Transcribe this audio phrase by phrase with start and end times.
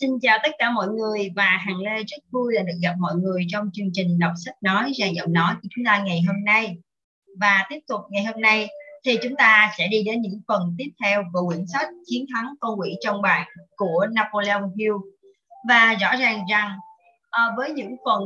[0.00, 3.14] xin chào tất cả mọi người và Hằng Lê rất vui là được gặp mọi
[3.14, 6.44] người trong chương trình đọc sách nói và giọng nói của chúng ta ngày hôm
[6.44, 6.76] nay.
[7.40, 8.68] Và tiếp tục ngày hôm nay
[9.04, 12.54] thì chúng ta sẽ đi đến những phần tiếp theo của quyển sách Chiến thắng
[12.60, 14.92] con quỷ trong bạn của Napoleon Hill.
[15.68, 16.78] Và rõ ràng rằng
[17.30, 18.22] à, với những phần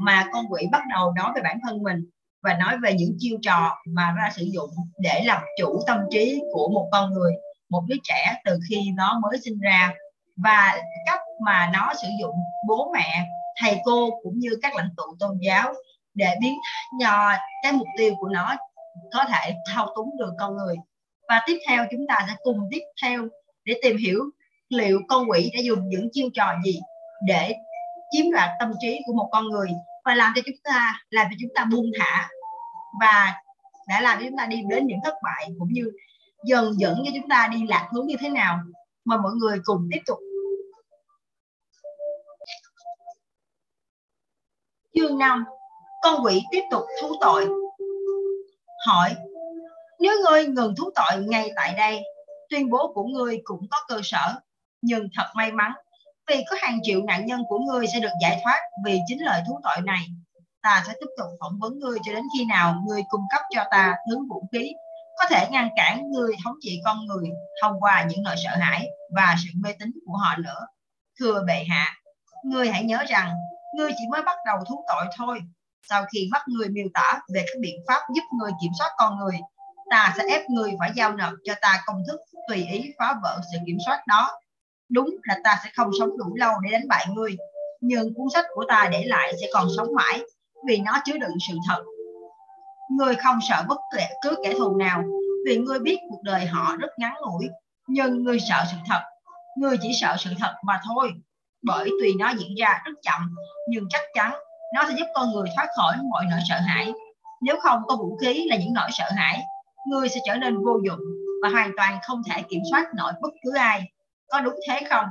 [0.00, 2.10] mà con quỷ bắt đầu nói về bản thân mình
[2.42, 6.40] và nói về những chiêu trò mà ra sử dụng để làm chủ tâm trí
[6.52, 7.32] của một con người,
[7.70, 9.94] một đứa trẻ từ khi nó mới sinh ra
[10.36, 12.34] và cách mà nó sử dụng
[12.68, 13.26] bố mẹ,
[13.60, 15.74] thầy cô cũng như các lãnh tụ tôn giáo
[16.14, 16.54] để biến
[16.98, 17.28] nhờ
[17.62, 18.56] cái mục tiêu của nó
[19.12, 20.76] có thể thao túng được con người.
[21.28, 23.28] Và tiếp theo chúng ta sẽ cùng tiếp theo
[23.64, 24.20] để tìm hiểu
[24.68, 26.80] liệu con quỷ đã dùng những chiêu trò gì
[27.26, 27.54] để
[28.10, 29.68] chiếm đoạt tâm trí của một con người
[30.04, 32.28] và làm cho chúng ta, làm cho chúng ta buông thả
[33.00, 33.34] và
[33.88, 35.92] đã làm cho chúng ta đi đến những thất bại cũng như
[36.44, 38.58] dần dẫn cho chúng ta đi lạc hướng như thế nào.
[39.04, 40.18] Mời mọi người cùng tiếp tục
[44.96, 45.44] chương 5
[46.02, 47.48] con quỷ tiếp tục thú tội.
[48.86, 49.14] Hỏi,
[50.00, 52.02] nếu ngươi ngừng thú tội ngay tại đây,
[52.50, 54.34] tuyên bố của ngươi cũng có cơ sở.
[54.82, 55.72] Nhưng thật may mắn,
[56.28, 59.42] vì có hàng triệu nạn nhân của ngươi sẽ được giải thoát vì chính lời
[59.48, 60.06] thú tội này,
[60.62, 63.64] ta sẽ tiếp tục phỏng vấn ngươi cho đến khi nào ngươi cung cấp cho
[63.70, 64.72] ta thứ vũ khí
[65.18, 67.30] có thể ngăn cản ngươi thống trị con người
[67.62, 70.66] thông qua những nỗi sợ hãi và sự mê tín của họ nữa.
[71.20, 71.94] Thưa bệ hạ,
[72.44, 73.34] ngươi hãy nhớ rằng
[73.76, 75.38] ngươi chỉ mới bắt đầu thú tội thôi.
[75.88, 79.18] Sau khi bắt người miêu tả về các biện pháp giúp người kiểm soát con
[79.18, 79.38] người,
[79.90, 83.40] ta sẽ ép người phải giao nộp cho ta công thức tùy ý phá vỡ
[83.52, 84.30] sự kiểm soát đó.
[84.88, 87.36] Đúng là ta sẽ không sống đủ lâu để đánh bại ngươi,
[87.80, 90.20] nhưng cuốn sách của ta để lại sẽ còn sống mãi
[90.68, 91.82] vì nó chứa đựng sự thật.
[92.90, 95.04] Ngươi không sợ bất kể, cứ kẻ thù nào,
[95.46, 97.48] vì ngươi biết cuộc đời họ rất ngắn ngủi,
[97.88, 99.00] nhưng ngươi sợ sự thật.
[99.58, 101.12] Ngươi chỉ sợ sự thật mà thôi
[101.66, 103.34] bởi tuy nó diễn ra rất chậm,
[103.68, 104.34] nhưng chắc chắn
[104.74, 106.92] nó sẽ giúp con người thoát khỏi mọi nỗi sợ hãi.
[107.42, 109.42] Nếu không có vũ khí là những nỗi sợ hãi,
[109.86, 111.00] người sẽ trở nên vô dụng
[111.42, 113.82] và hoàn toàn không thể kiểm soát nổi bất cứ ai.
[114.28, 115.06] Có đúng thế không?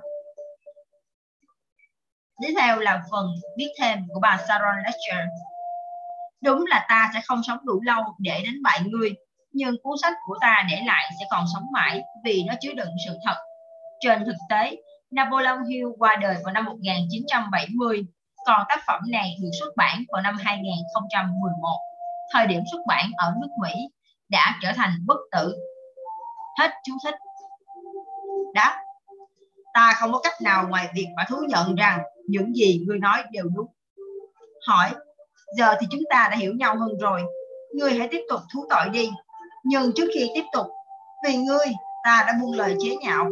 [2.41, 5.27] Tiếp theo là phần biết thêm của bà Sharon Lecter
[6.45, 9.15] đúng là ta sẽ không sống đủ lâu để đánh bại ngươi,
[9.51, 12.89] nhưng cuốn sách của ta để lại sẽ còn sống mãi vì nó chứa đựng
[13.05, 13.35] sự thật.
[13.99, 14.75] Trên thực tế
[15.15, 18.05] Napoleon Hill qua đời vào năm 1970
[18.45, 21.67] còn tác phẩm này được xuất bản vào năm 2011.
[22.33, 23.73] Thời điểm xuất bản ở nước Mỹ
[24.29, 25.55] đã trở thành bất tử.
[26.59, 27.15] Hết chú thích.
[28.53, 28.75] Đó.
[29.73, 33.23] Ta không có cách nào ngoài việc phải thú nhận rằng những gì ngươi nói
[33.31, 33.67] đều đúng.
[34.67, 34.89] Hỏi.
[35.57, 37.21] Giờ thì chúng ta đã hiểu nhau hơn rồi.
[37.73, 39.09] Ngươi hãy tiếp tục thú tội đi.
[39.63, 40.65] Nhưng trước khi tiếp tục,
[41.25, 41.67] vì ngươi,
[42.03, 43.31] ta đã buông lời chế nhạo.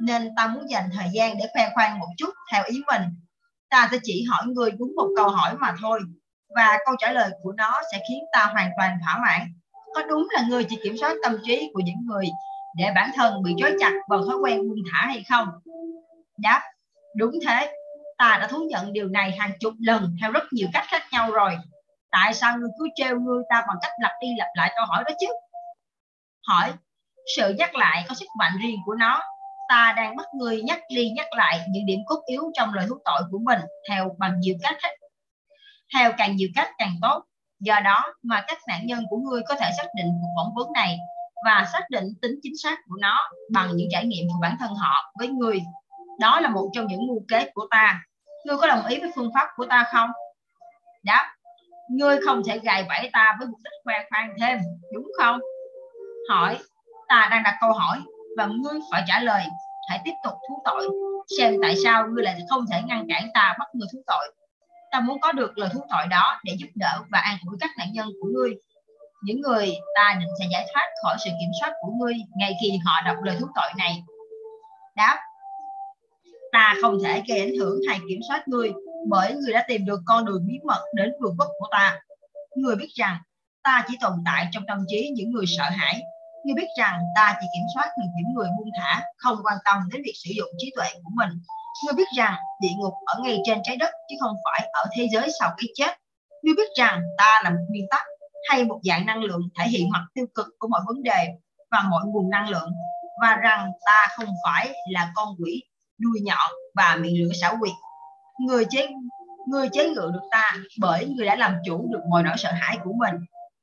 [0.00, 3.02] Nên ta muốn dành thời gian để khoe khoang một chút theo ý mình.
[3.70, 6.00] Ta sẽ chỉ hỏi người đúng một câu hỏi mà thôi,
[6.54, 9.52] và câu trả lời của nó sẽ khiến ta hoàn toàn thỏa mãn.
[9.94, 12.26] Có đúng là người chỉ kiểm soát tâm trí của những người
[12.76, 15.48] để bản thân bị trói chặt vào thói quen buông thả hay không?
[16.38, 16.62] Đáp,
[17.16, 17.74] đúng thế.
[18.18, 21.30] Ta đã thú nhận điều này hàng chục lần theo rất nhiều cách khác nhau
[21.30, 21.56] rồi.
[22.10, 25.04] Tại sao ngươi cứ treo ngươi ta bằng cách lặp đi lặp lại câu hỏi
[25.06, 25.26] đó chứ?
[26.48, 26.72] Hỏi,
[27.36, 29.22] sự nhắc lại có sức mạnh riêng của nó
[29.68, 32.98] ta đang bắt người nhắc đi nhắc lại những điểm cốt yếu trong lời thú
[33.04, 34.76] tội của mình theo bằng nhiều cách
[35.94, 37.24] theo càng nhiều cách càng tốt.
[37.60, 40.72] Do đó mà các nạn nhân của ngươi có thể xác định cuộc phỏng vấn
[40.72, 40.98] này
[41.44, 44.74] và xác định tính chính xác của nó bằng những trải nghiệm của bản thân
[44.74, 45.60] họ với người
[46.20, 48.00] đó là một trong những mưu kế của ta.
[48.44, 50.10] Ngươi có đồng ý với phương pháp của ta không?
[51.04, 51.34] Đáp,
[51.90, 54.58] ngươi không thể gài bẫy ta với mục đích khoe khoang thêm,
[54.94, 55.40] đúng không?
[56.30, 56.58] Hỏi,
[57.08, 57.98] ta đang đặt câu hỏi
[58.38, 59.42] và ngươi phải trả lời,
[59.88, 60.88] hãy tiếp tục thú tội,
[61.38, 64.34] xem tại sao ngươi lại không thể ngăn cản ta bắt người thú tội.
[64.90, 67.70] Ta muốn có được lời thú tội đó để giúp đỡ và an ủi các
[67.78, 68.54] nạn nhân của ngươi.
[69.22, 72.78] Những người ta định sẽ giải thoát khỏi sự kiểm soát của ngươi ngay khi
[72.84, 74.02] họ đọc lời thú tội này.
[74.96, 75.16] Đáp,
[76.52, 78.72] ta không thể gây ảnh hưởng hay kiểm soát ngươi
[79.08, 82.00] bởi ngươi đã tìm được con đường bí mật đến vườn quốc của ta.
[82.56, 83.16] Ngươi biết rằng
[83.62, 86.00] ta chỉ tồn tại trong tâm trí những người sợ hãi.
[86.48, 89.88] Ngươi biết rằng ta chỉ kiểm soát được những người buông thả, không quan tâm
[89.92, 91.28] đến việc sử dụng trí tuệ của mình.
[91.84, 95.08] Ngươi biết rằng địa ngục ở ngay trên trái đất chứ không phải ở thế
[95.12, 95.98] giới sau cái chết.
[96.42, 98.02] Ngươi biết rằng ta là một nguyên tắc
[98.50, 101.28] hay một dạng năng lượng thể hiện mặt tiêu cực của mọi vấn đề
[101.70, 102.70] và mọi nguồn năng lượng
[103.22, 105.62] và rằng ta không phải là con quỷ
[105.98, 107.74] đuôi nhọn và miệng lưỡi xảo quyệt.
[108.46, 108.88] Người chế
[109.48, 112.78] người chế ngự được ta bởi người đã làm chủ được mọi nỗi sợ hãi
[112.84, 113.14] của mình.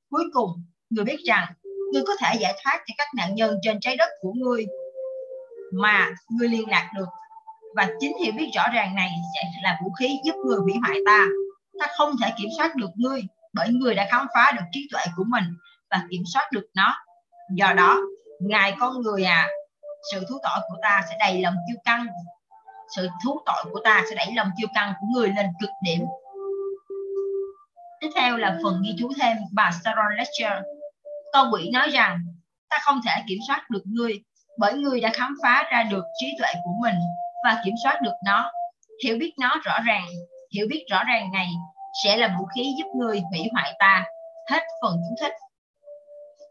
[0.09, 0.51] Cuối cùng,
[0.89, 1.47] người biết rằng
[1.93, 4.65] ngươi có thể giải thoát cho các nạn nhân trên trái đất của ngươi,
[5.73, 7.07] mà ngươi liên lạc được.
[7.75, 10.99] Và chính hiểu biết rõ ràng này sẽ là vũ khí giúp người hủy hoại
[11.05, 11.27] ta.
[11.79, 13.21] Ta không thể kiểm soát được ngươi,
[13.53, 15.43] bởi người đã khám phá được trí tuệ của mình
[15.91, 16.97] và kiểm soát được nó.
[17.55, 18.01] Do đó,
[18.39, 19.49] ngài con người à
[20.11, 22.07] sự thú tội của ta sẽ đầy lòng kiêu căng.
[22.95, 26.05] Sự thú tội của ta sẽ đẩy lòng kiêu căng của người lên cực điểm.
[28.01, 30.61] Tiếp theo là phần ghi chú thêm bà Sharon Lecture
[31.35, 32.19] con quỷ nói rằng,
[32.69, 34.23] ta không thể kiểm soát được ngươi,
[34.57, 36.95] bởi ngươi đã khám phá ra được trí tuệ của mình
[37.45, 38.51] và kiểm soát được nó.
[39.03, 40.07] Hiểu biết nó rõ ràng,
[40.53, 41.47] hiểu biết rõ ràng này
[42.03, 44.05] sẽ là vũ khí giúp ngươi hủy hoại ta
[44.49, 45.33] hết phần chú thích.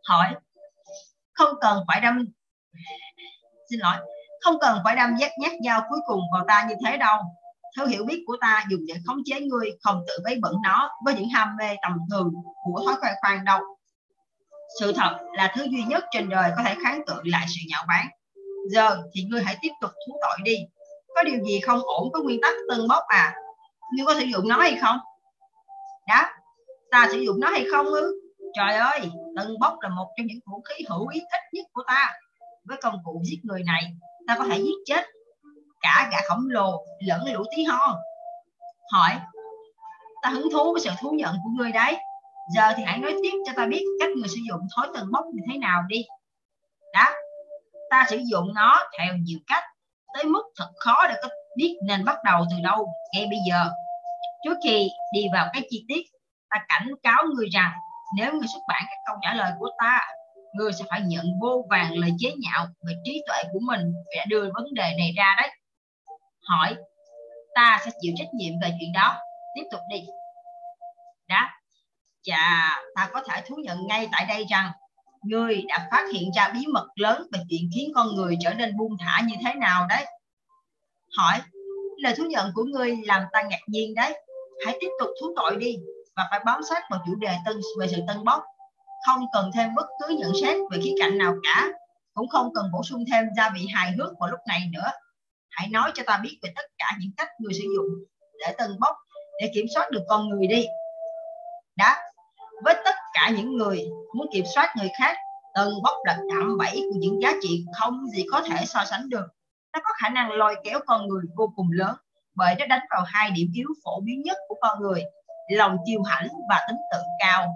[0.09, 0.35] Hỏi,
[1.33, 2.25] không cần phải đâm
[3.71, 3.97] xin lỗi,
[4.41, 7.19] không cần phải đâm dắt nhát dao cuối cùng vào ta như thế đâu.
[7.77, 10.91] Theo hiểu biết của ta, dùng để khống chế ngươi không tự vấy bẩn nó
[11.05, 12.33] với những ham mê tầm thường
[12.65, 13.61] của thói quen khoan đâu
[14.81, 17.85] sự thật là thứ duy nhất trên đời có thể kháng cự lại sự nhạo
[17.89, 18.09] báng.
[18.71, 20.57] Giờ thì ngươi hãy tiếp tục thú tội đi.
[21.15, 23.35] Có điều gì không ổn với nguyên tắc tân bốc à?
[23.97, 24.97] Ngươi có sử dụng nó hay không?
[26.07, 26.33] Đáp,
[26.91, 28.21] ta sử dụng nó hay không ư?
[28.55, 29.01] Trời ơi,
[29.37, 32.13] tân bốc là một trong những vũ khí hữu ích ít nhất của ta.
[32.65, 33.83] Với công cụ giết người này,
[34.27, 35.05] ta có thể giết chết
[35.81, 37.97] cả gã khổng lồ lẫn lũ tí hon.
[38.93, 39.11] Hỏi,
[40.23, 41.97] ta hứng thú với sự thú nhận của ngươi đấy
[42.49, 45.25] giờ thì hãy nói tiếp cho ta biết cách người sử dụng thối tầng bốc
[45.35, 46.05] như thế nào đi.
[46.95, 47.07] Đó.
[47.91, 49.63] Ta sử dụng nó theo nhiều cách,
[50.15, 53.71] tới mức thật khó để có biết nên bắt đầu từ đâu ngay bây giờ.
[54.45, 56.03] Trước khi đi vào các chi tiết,
[56.51, 57.73] ta cảnh cáo người rằng
[58.17, 60.01] nếu người xuất bản các câu trả lời của ta,
[60.55, 64.17] người sẽ phải nhận vô vàng lời chế nhạo về trí tuệ của mình vì
[64.17, 65.51] đã đưa vấn đề này ra đấy.
[66.49, 66.77] Hỏi,
[67.55, 69.17] ta sẽ chịu trách nhiệm về chuyện đó.
[69.55, 70.01] Tiếp tục đi.
[71.29, 71.49] Đó
[72.25, 74.71] chà ta có thể thú nhận ngay tại đây rằng
[75.23, 78.77] ngươi đã phát hiện ra bí mật lớn về chuyện khiến con người trở nên
[78.77, 80.07] buông thả như thế nào đấy.
[81.17, 81.41] Hỏi
[81.97, 84.25] lời thú nhận của ngươi làm ta ngạc nhiên đấy.
[84.67, 85.77] Hãy tiếp tục thú tội đi
[86.17, 88.43] và phải bám sát vào chủ đề tân về sự tân bốc.
[89.07, 91.69] Không cần thêm bất cứ nhận xét về khía cạnh nào cả
[92.15, 94.91] cũng không cần bổ sung thêm gia vị hài hước vào lúc này nữa.
[95.51, 97.87] Hãy nói cho ta biết về tất cả những cách người sử dụng
[98.41, 98.97] để tân bốc
[99.41, 100.67] để kiểm soát được con người đi.
[101.77, 101.97] Đáp,
[102.63, 103.85] với tất cả những người
[104.15, 105.17] muốn kiểm soát người khác,
[105.55, 109.09] từng bóc lật cạm bẫy của những giá trị không gì có thể so sánh
[109.09, 109.27] được.
[109.73, 111.97] Nó có khả năng lôi kéo con người vô cùng lớn,
[112.35, 115.03] bởi nó đánh vào hai điểm yếu phổ biến nhất của con người,
[115.49, 117.55] lòng kiêu hãnh và tính tự cao.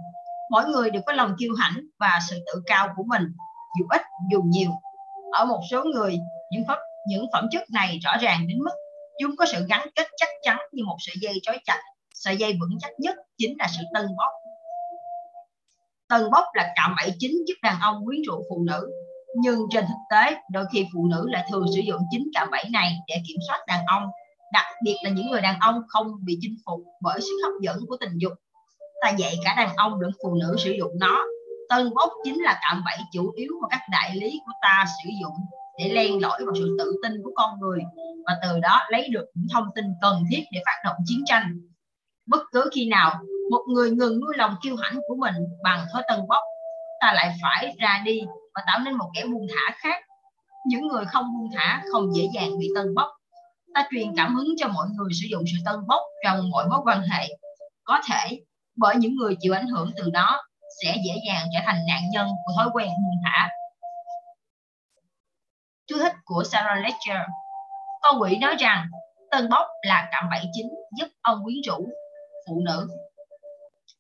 [0.51, 3.23] Mỗi người đều có lòng kiêu hãnh và sự tự cao của mình,
[3.79, 4.71] dù ít, dù nhiều.
[5.33, 6.19] Ở một số người,
[6.51, 6.79] những phẩm
[7.09, 8.71] những phẩm chất này rõ ràng đến mức
[9.21, 11.83] chúng có sự gắn kết chắc chắn như một sợi dây trói chặt.
[12.15, 14.33] Sợi dây vững chắc nhất chính là sự tân bốc
[16.09, 18.91] tân bốc là cạm bẫy chính giúp đàn ông quyến rũ phụ nữ.
[19.37, 22.65] Nhưng trên thực tế, đôi khi phụ nữ lại thường sử dụng chính cạm bẫy
[22.73, 24.03] này để kiểm soát đàn ông,
[24.53, 27.79] đặc biệt là những người đàn ông không bị chinh phục bởi sức hấp dẫn
[27.89, 28.33] của tình dục.
[29.03, 31.25] Ta dạy cả đàn ông lẫn phụ nữ sử dụng nó.
[31.69, 35.11] Tân bốc chính là cạm bẫy chủ yếu mà các đại lý của ta sử
[35.23, 35.35] dụng
[35.79, 37.81] để len lỏi vào sự tự tin của con người
[38.27, 41.61] và từ đó lấy được những thông tin cần thiết để phát động chiến tranh.
[42.27, 46.03] Bất cứ khi nào một người ngừng nuôi lòng kiêu hãnh của mình bằng thói
[46.09, 46.43] tân bốc.
[47.01, 48.21] Ta lại phải ra đi
[48.55, 50.05] và tạo nên một kẻ buông thả khác.
[50.67, 53.09] Những người không buông thả không dễ dàng bị tân bốc.
[53.75, 56.81] Ta truyền cảm hứng cho mọi người sử dụng sự tân bốc trong mọi mối
[56.85, 57.29] quan hệ.
[57.85, 58.41] Có thể
[58.77, 60.43] bởi những người chịu ảnh hưởng từ đó
[60.85, 63.49] sẽ dễ dàng trở thành nạn nhân của thói quen buông thả.
[65.87, 67.23] Chú thích của Sarah Ledger:
[68.03, 68.87] con quỷ nói rằng,
[69.31, 71.89] tân bốc là cạm bẫy chính giúp ông quyến rũ
[72.49, 72.89] phụ nữ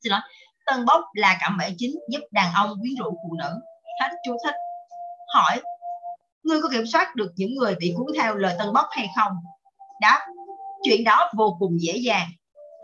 [0.03, 0.21] xin lỗi.
[0.67, 3.61] Tân bốc là cạm bẫy chính giúp đàn ông quyến rũ phụ nữ.
[4.01, 4.55] Hết chú thích.
[5.35, 5.61] Hỏi
[6.43, 9.33] ngươi có kiểm soát được những người bị cuốn theo lời tân bốc hay không?
[10.01, 10.27] Đáp
[10.83, 12.29] chuyện đó vô cùng dễ dàng.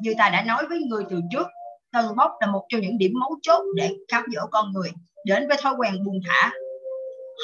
[0.00, 1.46] Như ta đã nói với người từ trước
[1.94, 4.92] tân bốc là một trong những điểm mấu chốt để cám dỗ con người
[5.26, 6.52] đến với thói quen buông thả.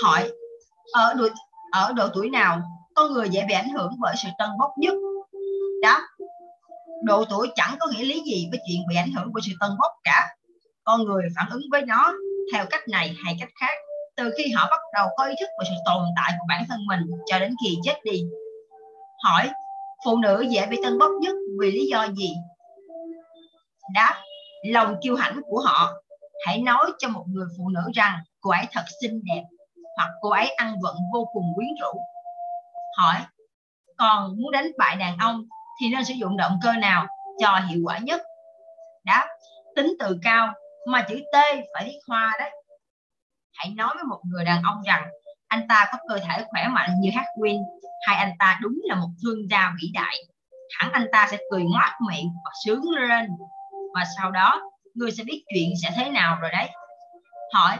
[0.03, 0.33] Hỏi
[0.93, 1.29] ở độ,
[1.73, 2.61] ở độ tuổi nào
[2.95, 4.95] con người dễ bị ảnh hưởng bởi sự tân bốc nhất?
[5.83, 6.01] Đáp
[7.03, 9.71] độ tuổi chẳng có nghĩa lý gì với chuyện bị ảnh hưởng của sự tân
[9.79, 10.37] bốc cả.
[10.85, 12.13] Con người phản ứng với nó
[12.53, 13.75] theo cách này hay cách khác,
[14.17, 16.87] từ khi họ bắt đầu có ý thức về sự tồn tại của bản thân
[16.87, 18.23] mình cho đến khi chết đi.
[19.25, 19.51] Hỏi,
[20.05, 22.35] phụ nữ dễ bị tân bốc nhất vì lý do gì?
[23.95, 24.15] Đáp,
[24.65, 25.93] lòng kiêu hãnh của họ.
[26.47, 29.43] Hãy nói cho một người phụ nữ rằng, cô ấy thật xinh đẹp,
[29.97, 32.01] hoặc cô ấy ăn vận vô cùng quyến rũ.
[32.99, 33.17] Hỏi,
[33.99, 35.45] còn muốn đánh bại đàn ông
[35.81, 37.07] thì nên sử dụng động cơ nào
[37.41, 38.21] cho hiệu quả nhất?
[39.05, 39.29] Đáp
[39.77, 40.53] tính từ cao
[40.87, 41.37] mà chữ T
[41.75, 42.51] phải viết hoa đấy.
[43.53, 45.09] Hãy nói với một người đàn ông rằng,
[45.49, 47.63] anh ta có cơ thể khỏe mạnh như Harwin
[48.07, 50.17] hay anh ta đúng là một thương gia vĩ đại.
[50.79, 53.31] Hẳn anh ta sẽ cười ngoác miệng và sướng lên.
[53.95, 54.61] Và sau đó,
[54.95, 56.69] người sẽ biết chuyện sẽ thế nào rồi đấy.
[57.55, 57.79] Hỏi,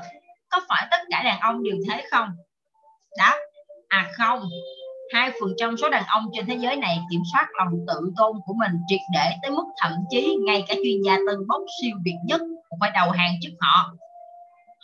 [0.51, 2.29] có phải tất cả đàn ông đều thế không?
[3.19, 3.37] Đáp
[3.89, 4.43] à không
[5.13, 8.37] hai phần trăm số đàn ông trên thế giới này kiểm soát lòng tự tôn
[8.47, 11.97] của mình triệt để tới mức thậm chí ngay cả chuyên gia tân bốc siêu
[12.05, 13.93] việt nhất cũng phải đầu hàng trước họ.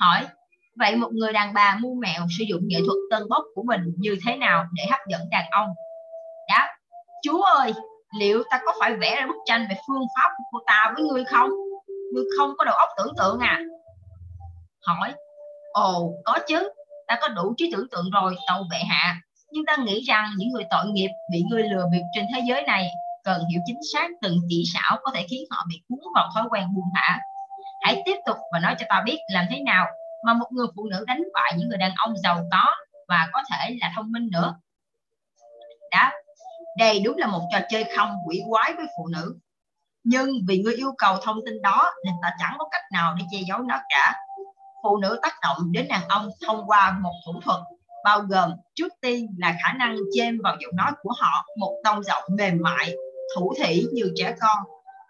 [0.00, 0.26] Hỏi,
[0.76, 3.80] vậy một người đàn bà mu mẹo sử dụng nghệ thuật tân bốc của mình
[3.96, 5.68] như thế nào để hấp dẫn đàn ông?
[6.48, 6.68] Đáp,
[7.22, 7.72] chúa ơi,
[8.18, 11.04] liệu ta có phải vẽ ra bức tranh về phương pháp của cô ta với
[11.04, 11.50] ngươi không?
[12.14, 13.60] Ngươi không có đầu óc tưởng tượng à?
[14.86, 15.14] Hỏi,
[15.72, 16.70] ồ, có chứ,
[17.06, 19.20] ta có đủ trí tưởng tượng rồi, tàu bệ hạ
[19.56, 22.62] nhưng ta nghĩ rằng những người tội nghiệp bị người lừa bịp trên thế giới
[22.62, 22.90] này
[23.24, 26.44] cần hiểu chính xác từng chỉ xảo có thể khiến họ bị cuốn vào thói
[26.50, 27.20] quen buông thả.
[27.82, 29.86] Hãy tiếp tục và nói cho ta biết làm thế nào
[30.26, 32.74] mà một người phụ nữ đánh bại những người đàn ông giàu có
[33.08, 34.54] và có thể là thông minh nữa.
[35.90, 36.12] Đáp,
[36.78, 39.38] đây đúng là một trò chơi không quỷ quái với phụ nữ.
[40.04, 43.24] Nhưng vì người yêu cầu thông tin đó nên ta chẳng có cách nào để
[43.30, 44.14] che giấu nó cả.
[44.82, 47.60] Phụ nữ tác động đến đàn ông thông qua một thủ thuật
[48.06, 52.02] bao gồm, trước tiên là khả năng chêm vào giọng nói của họ, một tông
[52.02, 52.94] giọng mềm mại,
[53.36, 54.58] thủ thỉ như trẻ con,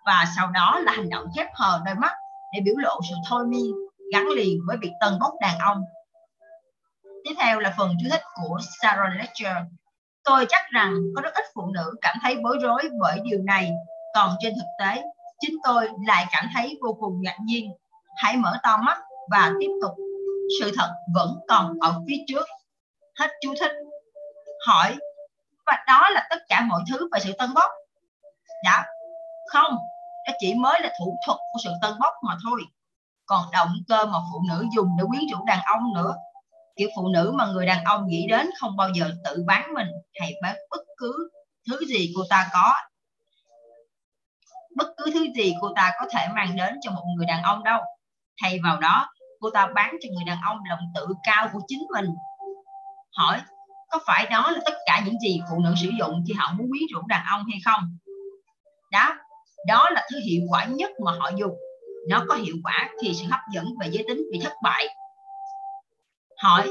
[0.06, 2.12] và sau đó là hành động khép hờ đôi mắt
[2.54, 3.72] để biểu lộ sự thôi miên,
[4.12, 5.82] gắn liền với việc tân bốc đàn ông.
[7.24, 9.56] Tiếp theo là phần chú thích của Sharon Lecter
[10.26, 13.70] tôi chắc rằng có rất ít phụ nữ cảm thấy bối rối bởi điều này,
[14.14, 15.02] còn trên thực tế,
[15.40, 17.70] chính tôi lại cảm thấy vô cùng ngạc nhiên.
[18.16, 18.98] Hãy mở to mắt
[19.30, 19.92] và tiếp tục.
[20.60, 22.46] Sự thật vẫn còn ở phía trước
[23.18, 23.72] hết chú thích.
[24.66, 24.96] Hỏi.
[25.66, 27.70] Và đó là tất cả mọi thứ về sự tân bốc.
[28.64, 28.84] Dạ.
[29.48, 29.76] Không.
[30.26, 32.60] Nó chỉ mới là thủ thuật của sự tân bốc mà thôi.
[33.26, 36.14] Còn động cơ mà phụ nữ dùng để quyến rũ đàn ông nữa.
[36.76, 39.88] Kiểu phụ nữ mà người đàn ông nghĩ đến không bao giờ tự bán mình
[40.20, 41.30] hay bán bất cứ
[41.70, 42.74] thứ gì cô ta có.
[44.76, 47.64] Bất cứ thứ gì cô ta có thể mang đến cho một người đàn ông
[47.64, 47.80] đâu.
[48.42, 49.08] Thay vào đó,
[49.40, 52.06] cô ta bán cho người đàn ông lòng tự cao của chính mình
[53.16, 53.40] hỏi,
[53.90, 56.70] có phải đó là tất cả những gì phụ nữ sử dụng khi họ muốn
[56.70, 57.98] quyến rũ đàn ông hay không?
[58.92, 59.16] Đó
[59.66, 61.54] đó là thứ hiệu quả nhất mà họ dùng.
[62.08, 64.86] Nó có hiệu quả khi sự hấp dẫn về giới tính bị thất bại.
[66.42, 66.68] Hỏi,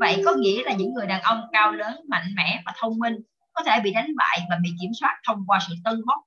[0.00, 3.14] vậy có nghĩa là những người đàn ông cao lớn, mạnh mẽ và thông minh
[3.52, 6.18] có thể bị đánh bại và bị kiểm soát thông qua sự tân bốc?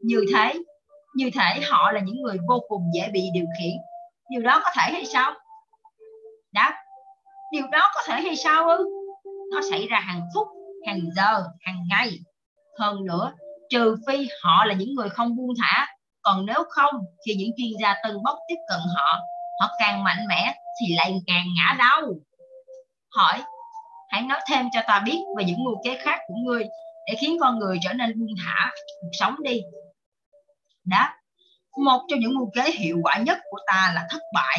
[0.00, 0.54] Như thế,
[1.14, 3.72] như thể họ là những người vô cùng dễ bị điều khiển.
[4.30, 5.34] Điều đó có thể hay sao?
[6.52, 6.74] Đáp,
[7.52, 9.01] điều đó có thể hay sao ư?
[9.52, 10.48] Nó xảy ra hàng phút,
[10.86, 12.18] hàng giờ, hàng ngày.
[12.78, 13.32] Hơn nữa,
[13.70, 15.86] trừ phi họ là những người không buông thả,
[16.22, 16.94] còn nếu không
[17.26, 19.20] khi những chuyên gia tân bốc tiếp cận họ
[19.60, 22.02] họ càng mạnh mẽ thì lại càng ngã đau.
[23.16, 23.42] Hỏi,
[24.08, 26.64] hãy nói thêm cho ta biết về những mưu kế khác của ngươi
[27.06, 29.60] để khiến con người trở nên buông thả cuộc sống đi.
[30.84, 31.14] Đáp,
[31.84, 34.58] một trong những mưu kế hiệu quả nhất của ta là thất bại.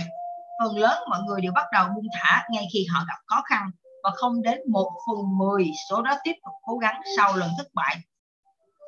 [0.60, 3.72] Phần lớn mọi người đều bắt đầu buông thả ngay khi họ gặp khó khăn
[4.04, 7.68] và không đến 1 phần mười số đó tiếp tục cố gắng sau lần thất
[7.74, 7.96] bại,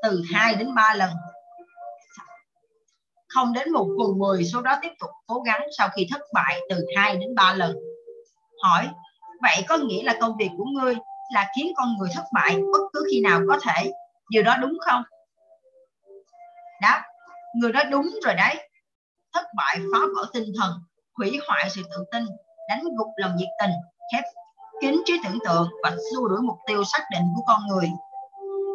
[0.04, 1.10] từ 2 đến 3 lần.
[3.28, 6.60] Không đến 1 phần mười số đó tiếp tục cố gắng sau khi thất bại,
[6.70, 7.76] từ 2 đến 3 lần.
[8.64, 8.90] Hỏi,
[9.42, 10.96] vậy có nghĩa là công việc của ngươi
[11.34, 13.92] là khiến con người thất bại bất cứ khi nào có thể?
[14.30, 15.04] Điều đó đúng không?
[16.82, 17.04] Đáp
[17.56, 18.70] người nói đúng rồi đấy.
[19.34, 20.72] Thất bại phá vỡ tinh thần,
[21.18, 22.26] hủy hoại sự tự tin,
[22.70, 23.72] đánh gục lòng nhiệt tình,
[24.14, 24.24] khép
[24.82, 27.90] kín trí tưởng tượng và xua đuổi mục tiêu xác định của con người.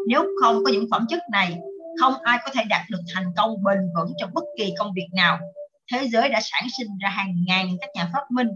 [0.08, 1.58] Nếu không có những phẩm chất này,
[2.00, 5.08] không ai có thể đạt được thành công bền vững trong bất kỳ công việc
[5.14, 5.38] nào.
[5.92, 8.48] Thế giới đã sản sinh ra hàng ngàn các nhà phát minh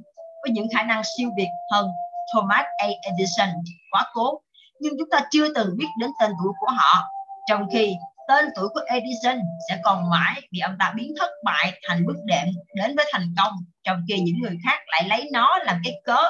[0.42, 1.88] với những khả năng siêu việt hơn
[2.34, 2.86] Thomas A.
[3.02, 3.48] Edison.
[3.90, 4.40] Quá cố.
[4.80, 7.08] Nhưng chúng ta chưa từng biết đến tên tuổi của họ.
[7.48, 7.94] Trong khi
[8.28, 12.16] tên tuổi của Edison sẽ còn mãi bị ông ta biến thất bại thành bước
[12.24, 13.52] đệm đến với thành công,
[13.84, 16.22] trong khi những người khác lại lấy nó làm cái cớ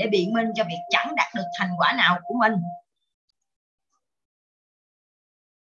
[0.00, 2.52] để biện minh cho việc chẳng đạt được thành quả nào của mình.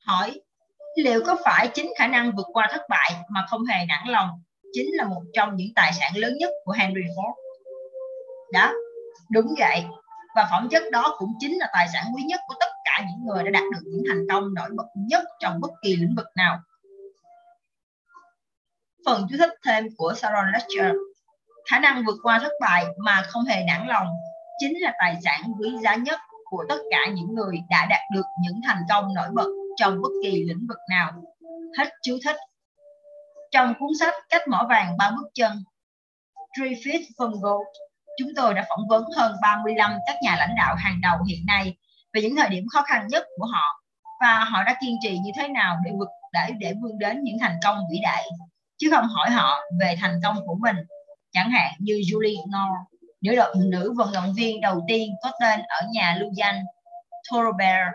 [0.04, 0.40] Hỏi,
[0.97, 4.42] liệu có phải chính khả năng vượt qua thất bại mà không hề nản lòng
[4.73, 7.35] chính là một trong những tài sản lớn nhất của Henry Ford?
[8.52, 8.73] Đó,
[9.30, 9.85] đúng vậy.
[10.37, 13.26] Và phẩm chất đó cũng chính là tài sản quý nhất của tất cả những
[13.26, 16.26] người đã đạt được những thành công nổi bật nhất trong bất kỳ lĩnh vực
[16.35, 16.61] nào.
[19.06, 20.97] Phần chú thích thêm của Sharon Lecter
[21.70, 24.06] khả năng vượt qua thất bại mà không hề nản lòng,
[24.58, 26.20] chính là tài sản quý giá nhất
[26.50, 30.11] của tất cả những người đã đạt được những thành công nổi bật trong bất
[30.23, 31.12] kỳ lĩnh vực nào.
[31.78, 32.37] Hết chú thích.
[33.50, 35.52] Trong cuốn sách cách mỏ vàng ba bước chân
[36.56, 37.66] Three Feet from Gold
[38.18, 41.76] chúng tôi đã phỏng vấn hơn 35 các nhà lãnh đạo hàng đầu hiện nay
[42.12, 43.82] về những thời điểm khó khăn nhất của họ
[44.20, 47.37] và họ đã kiên trì như thế nào để vượt để để vươn đến những
[47.40, 48.25] thành công vĩ đại,
[48.78, 50.76] chứ không hỏi họ về thành công của mình
[51.37, 52.71] chẳng hạn như Julie Nor
[53.23, 53.37] nữ
[53.71, 56.64] nữ vận động viên đầu tiên có tên ở nhà lưu danh
[57.31, 57.90] Thoroughfare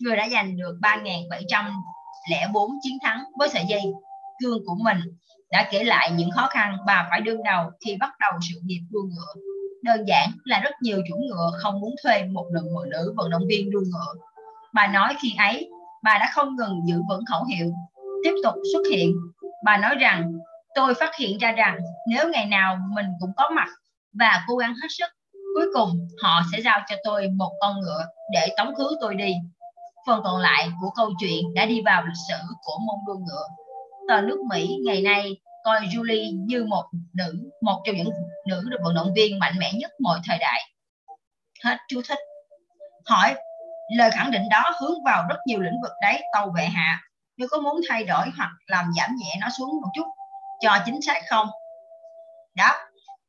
[0.00, 3.82] người đã giành được 3.704 chiến thắng với sợi dây
[4.42, 4.98] cương của mình,
[5.50, 8.80] đã kể lại những khó khăn bà phải đương đầu khi bắt đầu sự nghiệp
[8.90, 9.42] đua ngựa.
[9.82, 13.30] Đơn giản là rất nhiều chủ ngựa không muốn thuê một lượng một nữ vận
[13.30, 14.14] động viên đua ngựa.
[14.74, 15.70] Bà nói khi ấy,
[16.02, 17.72] bà đã không ngừng giữ vững khẩu hiệu,
[18.24, 19.12] tiếp tục xuất hiện.
[19.64, 20.32] Bà nói rằng,
[20.74, 23.68] tôi phát hiện ra rằng nếu ngày nào mình cũng có mặt
[24.12, 25.10] và cố gắng hết sức,
[25.54, 29.34] cuối cùng họ sẽ giao cho tôi một con ngựa để tống khứ tôi đi.
[30.06, 33.46] Phần còn lại của câu chuyện đã đi vào lịch sử của môn đua ngựa.
[34.08, 38.10] Tờ nước Mỹ ngày nay coi Julie như một nữ, một trong những
[38.46, 40.60] nữ vận động viên mạnh mẽ nhất mọi thời đại.
[41.64, 42.18] Hết chú thích.
[43.06, 43.34] Hỏi,
[43.96, 47.00] lời khẳng định đó hướng vào rất nhiều lĩnh vực đấy tàu vệ hạ.
[47.36, 50.06] Nếu có muốn thay đổi hoặc làm giảm nhẹ nó xuống một chút,
[50.60, 51.48] cho chính xác không?
[52.56, 52.72] Đó.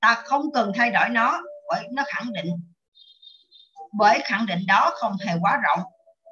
[0.01, 2.51] Ta không cần thay đổi nó, bởi nó khẳng định.
[3.97, 5.79] Bởi khẳng định đó không hề quá rộng.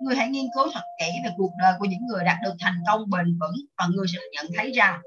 [0.01, 2.83] Người hãy nghiên cứu thật kỹ về cuộc đời của những người đạt được thành
[2.87, 5.01] công bền vững và người sẽ nhận thấy rằng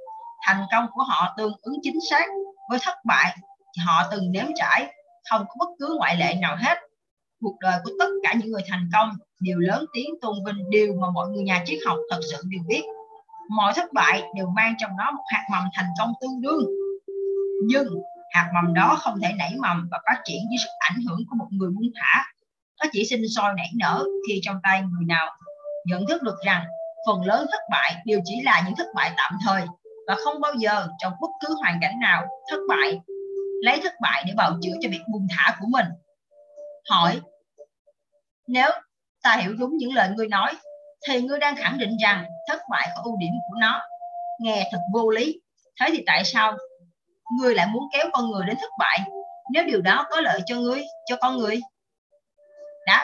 [0.47, 2.27] thành công của họ tương ứng chính xác
[2.71, 3.37] với thất bại
[3.87, 4.95] họ từng nếm trải,
[5.31, 6.79] không có bất cứ ngoại lệ nào hết.
[7.41, 10.95] Cuộc đời của tất cả những người thành công đều lớn tiếng tôn vinh điều
[11.01, 12.83] mà mọi người nhà triết học thật sự đều biết.
[13.51, 16.65] Mọi thất bại đều mang trong nó một hạt mầm thành công tương đương
[17.67, 17.87] nhưng
[18.31, 21.37] hạt mầm đó không thể nảy mầm và phát triển dưới sự ảnh hưởng của
[21.39, 22.25] một người buông thả.
[22.81, 25.37] Nó chỉ sinh sôi nảy nở khi trong tay người nào
[25.87, 26.65] nhận thức được rằng
[27.07, 29.63] phần lớn thất bại đều chỉ là những thất bại tạm thời
[30.07, 33.01] và không bao giờ trong bất cứ hoàn cảnh nào thất bại,
[33.63, 35.87] lấy thất bại để bào chữa cho việc buông thả của mình.
[36.91, 37.21] Hỏi,
[38.47, 38.71] nếu
[39.23, 40.53] ta hiểu đúng những lời ngươi nói,
[41.09, 43.83] thì ngươi đang khẳng định rằng thất bại có ưu điểm của nó.
[44.41, 45.41] Nghe thật vô lý.
[45.81, 46.57] Thế thì tại sao
[47.39, 49.01] ngươi lại muốn kéo con người đến thất bại.
[49.53, 51.61] Nếu điều đó có lợi cho ngươi, cho con người.
[52.87, 53.03] Đó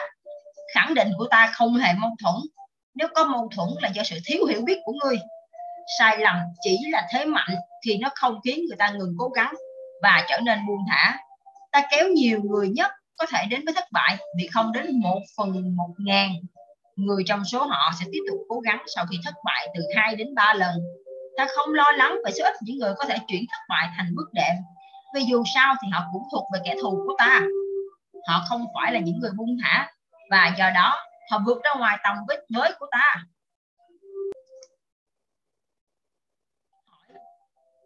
[0.73, 2.35] khẳng định của ta không hề mâu thuẫn.
[2.95, 5.17] Nếu có mâu thuẫn là do sự thiếu hiểu biết của ngươi.
[5.99, 9.53] Sai lầm chỉ là thế mạnh thì nó không khiến người ta ngừng cố gắng
[10.01, 11.17] và trở nên buông thả.
[11.71, 15.19] Ta kéo nhiều người nhất có thể đến với thất bại vì không đến một
[15.37, 16.31] phần một ngàn.
[16.95, 20.15] Người trong số họ sẽ tiếp tục cố gắng sau khi thất bại từ 2
[20.15, 20.75] đến 3 lần
[21.37, 24.15] ta không lo lắng về số ít những người có thể chuyển thất bại thành
[24.15, 24.55] bước đệm,
[25.15, 27.41] vì dù sao thì họ cũng thuộc về kẻ thù của ta.
[28.27, 29.91] Họ không phải là những người buông thả,
[30.31, 33.15] và do đó họ vượt ra ngoài tầm vết giới của ta.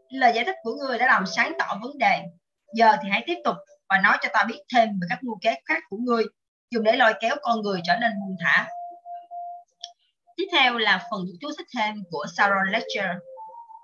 [0.09, 2.23] Lời giải thích của người đã làm sáng tỏ vấn đề.
[2.73, 3.55] Giờ thì hãy tiếp tục
[3.89, 6.23] và nói cho ta biết thêm về các mưu kế khác của ngươi
[6.71, 8.67] dùng để lôi kéo con người trở nên buông thả.
[10.37, 13.13] Tiếp theo là phần chú thích thêm của Sharon Lecture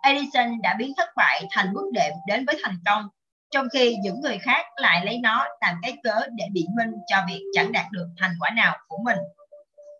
[0.05, 3.09] Edison đã biến thất bại thành bước đệm đến với thành công,
[3.51, 7.17] trong khi những người khác lại lấy nó làm cái cớ để biện minh cho
[7.27, 9.17] việc chẳng đạt được thành quả nào của mình.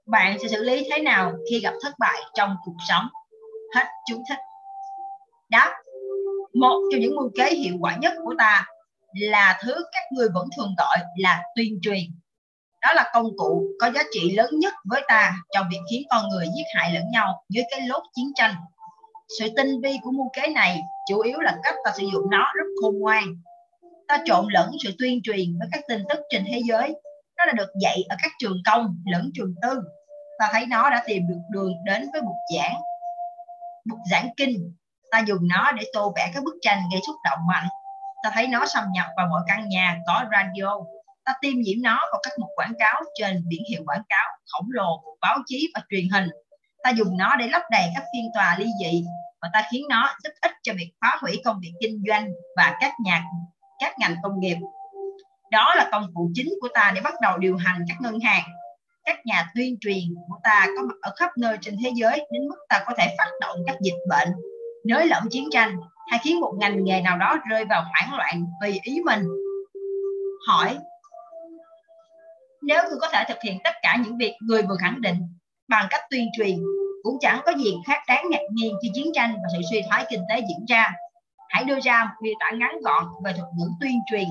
[0.06, 3.08] Bạn sẽ xử lý thế nào khi gặp thất bại trong cuộc sống?
[3.76, 4.39] Hết chú thích.
[5.50, 5.74] Đáp,
[6.54, 8.65] một trong những mưu kế hiệu quả nhất của ta
[9.13, 12.04] là thứ các người vẫn thường gọi là tuyên truyền.
[12.82, 16.30] Đó là công cụ có giá trị lớn nhất với ta trong việc khiến con
[16.30, 18.56] người giết hại lẫn nhau dưới cái lốt chiến tranh
[19.40, 22.52] sự tinh vi của mưu kế này chủ yếu là cách ta sử dụng nó
[22.56, 23.24] rất khôn ngoan.
[24.08, 26.96] Ta trộn lẫn sự tuyên truyền với các tin tức trên thế giới.
[27.38, 29.82] Nó đã được dạy ở các trường công lẫn trường tư.
[30.40, 32.76] Ta thấy nó đã tìm được đường đến với bục giảng.
[33.90, 34.74] Bục giảng kinh,
[35.12, 37.68] ta dùng nó để tô vẽ các bức tranh gây xúc động mạnh.
[38.24, 40.78] Ta thấy nó xâm nhập vào mọi căn nhà có radio.
[41.26, 44.68] Ta tiêm nhiễm nó vào các mục quảng cáo trên biển hiệu quảng cáo khổng
[44.72, 46.30] lồ, báo chí và truyền hình
[46.86, 49.04] ta dùng nó để lấp đầy các phiên tòa ly dị
[49.41, 52.76] và ta khiến nó giúp ích cho việc phá hủy công việc kinh doanh và
[52.80, 53.24] các nhà,
[53.80, 54.58] các ngành công nghiệp.
[55.52, 58.43] Đó là công cụ chính của ta để bắt đầu điều hành các ngân hàng.
[59.06, 62.48] Các nhà tuyên truyền của ta có mặt ở khắp nơi trên thế giới đến
[62.48, 64.30] mức ta có thể phát động các dịch bệnh,
[64.86, 65.78] nới lỏng chiến tranh
[66.12, 69.24] hay khiến một ngành nghề nào đó rơi vào hoảng loạn vì ý mình.
[70.48, 70.78] Hỏi,
[72.62, 75.17] nếu ngươi có thể thực hiện tất cả những việc người vừa khẳng định
[75.67, 76.58] bằng cách tuyên truyền,
[77.04, 80.06] cũng chẳng có gì khác đáng ngạc nhiên khi chiến tranh và sự suy thoái
[80.10, 80.93] kinh tế diễn ra.
[81.49, 84.25] Hãy đưa ra một miêu tả ngắn gọn về thuật ngữ tuyên truyền.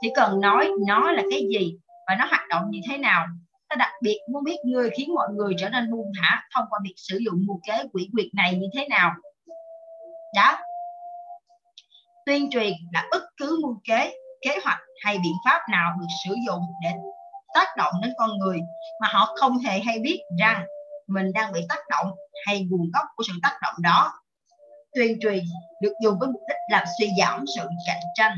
[0.00, 3.26] Chỉ cần nói nó là cái gì và nó hoạt động như thế nào,
[3.68, 6.80] ta đặc biệt muốn biết người khiến mọi người trở nên buông thả thông qua
[6.84, 9.10] việc sử dụng mưu kế quỷ quyệt này như thế nào.
[10.34, 10.58] Đó.
[12.26, 16.34] Tuyên truyền là bất cứ mưu kế kế hoạch hay biện pháp nào được sử
[16.46, 16.90] dụng để
[17.54, 18.60] tác động đến con người
[19.00, 20.64] mà họ không hề hay biết rằng
[21.08, 22.10] mình đang bị tác động
[22.46, 24.12] hay nguồn gốc của sự tác động đó.
[24.94, 25.44] Tuyên truyền
[25.82, 28.36] được dùng với mục đích làm suy giảm sự cạnh tranh.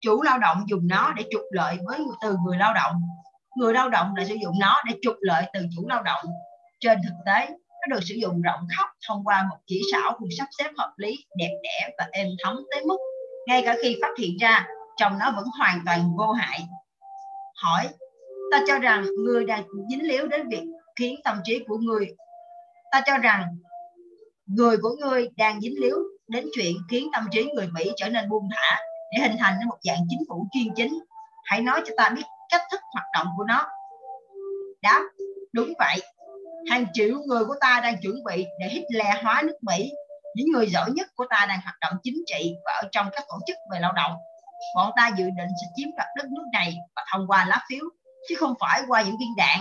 [0.00, 3.02] Chủ lao động dùng nó để trục lợi với từ người lao động.
[3.56, 6.24] Người lao động lại sử dụng nó để trục lợi từ chủ lao động.
[6.80, 10.28] Trên thực tế, nó được sử dụng rộng khắp thông qua một chỉ xảo được
[10.38, 12.96] sắp xếp hợp lý, đẹp đẽ và êm thấm tới mức
[13.46, 14.66] ngay cả khi phát hiện ra
[14.96, 16.60] trong nó vẫn hoàn toàn vô hại.
[17.62, 17.88] Hỏi,
[18.52, 20.64] ta cho rằng người đang dính líu đến việc
[20.96, 22.06] khiến tâm trí của người.
[22.92, 23.56] Ta cho rằng,
[24.46, 25.96] người của người đang dính líu
[26.28, 28.80] đến chuyện khiến tâm trí người Mỹ trở nên buông thả
[29.12, 30.98] để hình thành một dạng chính phủ chuyên chính.
[31.44, 33.68] Hãy nói cho ta biết cách thức hoạt động của nó.
[34.82, 35.02] Đáp,
[35.52, 35.96] đúng vậy.
[36.70, 39.92] Hàng triệu người của ta đang chuẩn bị để Hitler hóa nước Mỹ.
[40.34, 43.24] Những người giỏi nhất của ta đang hoạt động chính trị và ở trong các
[43.28, 44.12] tổ chức về lao động.
[44.74, 47.84] Bọn ta dự định sẽ chiếm đoạt đất nước này và thông qua lá phiếu,
[48.28, 49.58] chứ không phải qua những viên đạn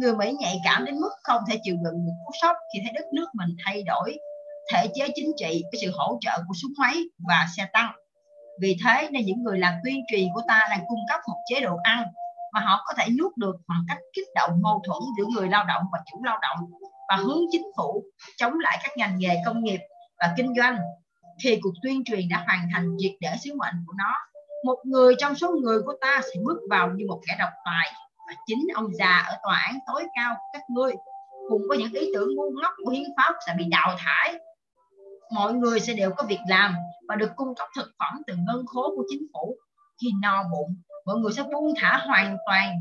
[0.00, 2.92] người Mỹ nhạy cảm đến mức không thể chịu đựng một cú sốc khi thấy
[2.94, 4.18] đất nước mình thay đổi
[4.72, 6.94] thể chế chính trị với sự hỗ trợ của súng máy
[7.28, 7.92] và xe tăng.
[8.60, 11.60] Vì thế nên những người làm tuyên truyền của ta đang cung cấp một chế
[11.60, 12.04] độ ăn
[12.52, 15.64] mà họ có thể nuốt được bằng cách kích động mâu thuẫn giữa người lao
[15.64, 16.58] động và chủ lao động
[17.08, 18.04] và hướng chính phủ
[18.36, 19.80] chống lại các ngành nghề công nghiệp
[20.18, 20.78] và kinh doanh.
[21.40, 24.12] Thì cuộc tuyên truyền đã hoàn thành triệt để sứ mệnh của nó,
[24.64, 27.92] một người trong số người của ta sẽ bước vào như một kẻ độc tài
[28.26, 30.92] và chính ông già ở tòa án tối cao của các ngươi
[31.48, 34.34] cùng có những ý tưởng ngu ngốc của hiến pháp sẽ bị đào thải.
[35.34, 36.74] Mọi người sẽ đều có việc làm
[37.08, 39.56] và được cung cấp thực phẩm từ ngân khố của chính phủ.
[40.02, 42.80] Khi no bụng, mọi người sẽ buông thả hoàn toàn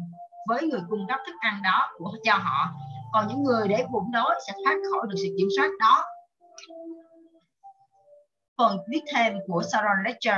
[0.50, 2.70] với người cung cấp thức ăn đó của, cho họ.
[3.14, 6.06] Còn những người để bụng đói sẽ thoát khỏi được sự kiểm soát đó.
[8.58, 10.38] Phần viết thêm của Sharon Lecter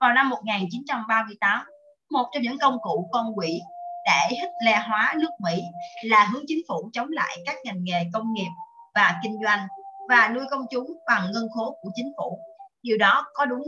[0.00, 1.66] vào năm 1938
[2.10, 3.60] một trong những công cụ con quỷ
[4.06, 5.62] để Hitler hóa nước Mỹ
[6.02, 8.50] là hướng chính phủ chống lại các ngành nghề công nghiệp
[8.94, 9.66] và kinh doanh
[10.08, 12.38] và nuôi công chúng bằng ngân khố của chính phủ.
[12.82, 13.62] Điều đó có đúng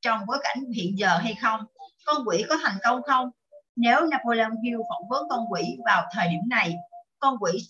[0.00, 1.60] trong bối cảnh hiện giờ hay không?
[2.06, 3.30] Con quỷ có thành công không?
[3.76, 6.74] Nếu Napoleon Hill phỏng vấn con quỷ vào thời điểm này,
[7.18, 7.60] con quỷ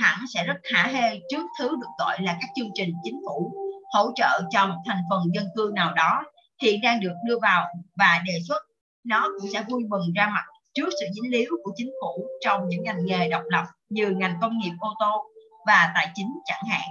[0.00, 3.52] hẳn sẽ rất hả hê trước thứ được gọi là các chương trình chính phủ
[3.94, 6.24] hỗ trợ cho một thành phần dân cư nào đó
[6.62, 7.66] hiện đang được đưa vào
[7.96, 8.62] và đề xuất
[9.04, 10.44] nó cũng sẽ vui mừng ra mặt
[10.76, 14.38] trước sự dính líu của chính phủ trong những ngành nghề độc lập như ngành
[14.40, 15.30] công nghiệp ô tô
[15.66, 16.88] và tài chính chẳng hạn.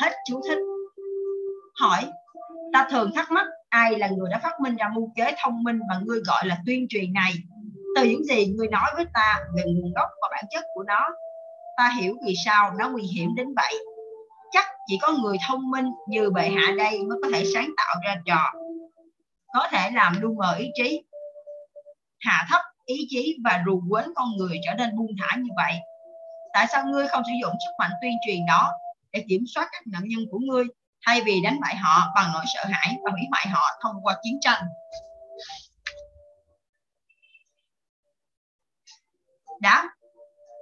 [0.00, 0.58] Hết chú thích.
[1.80, 2.06] Hỏi,
[2.72, 5.78] ta thường thắc mắc ai là người đã phát minh ra mưu kế thông minh
[5.88, 7.32] mà ngươi gọi là tuyên truyền này?
[7.96, 11.08] Từ những gì ngươi nói với ta về nguồn gốc và bản chất của nó,
[11.76, 13.74] ta hiểu vì sao nó nguy hiểm đến vậy.
[14.50, 17.96] Chắc chỉ có người thông minh như bệ hạ đây mới có thể sáng tạo
[18.04, 18.52] ra trò
[19.54, 21.02] có thể làm lu mờ ý chí
[22.20, 25.74] hạ thấp ý chí và rù quến con người trở nên buông thả như vậy.
[26.52, 28.72] Tại sao ngươi không sử dụng sức mạnh tuyên truyền đó
[29.12, 30.64] để kiểm soát các nạn nhân của ngươi
[31.06, 34.16] thay vì đánh bại họ bằng nỗi sợ hãi và hủy hoại họ thông qua
[34.22, 34.64] chiến tranh?
[39.60, 39.88] Đã,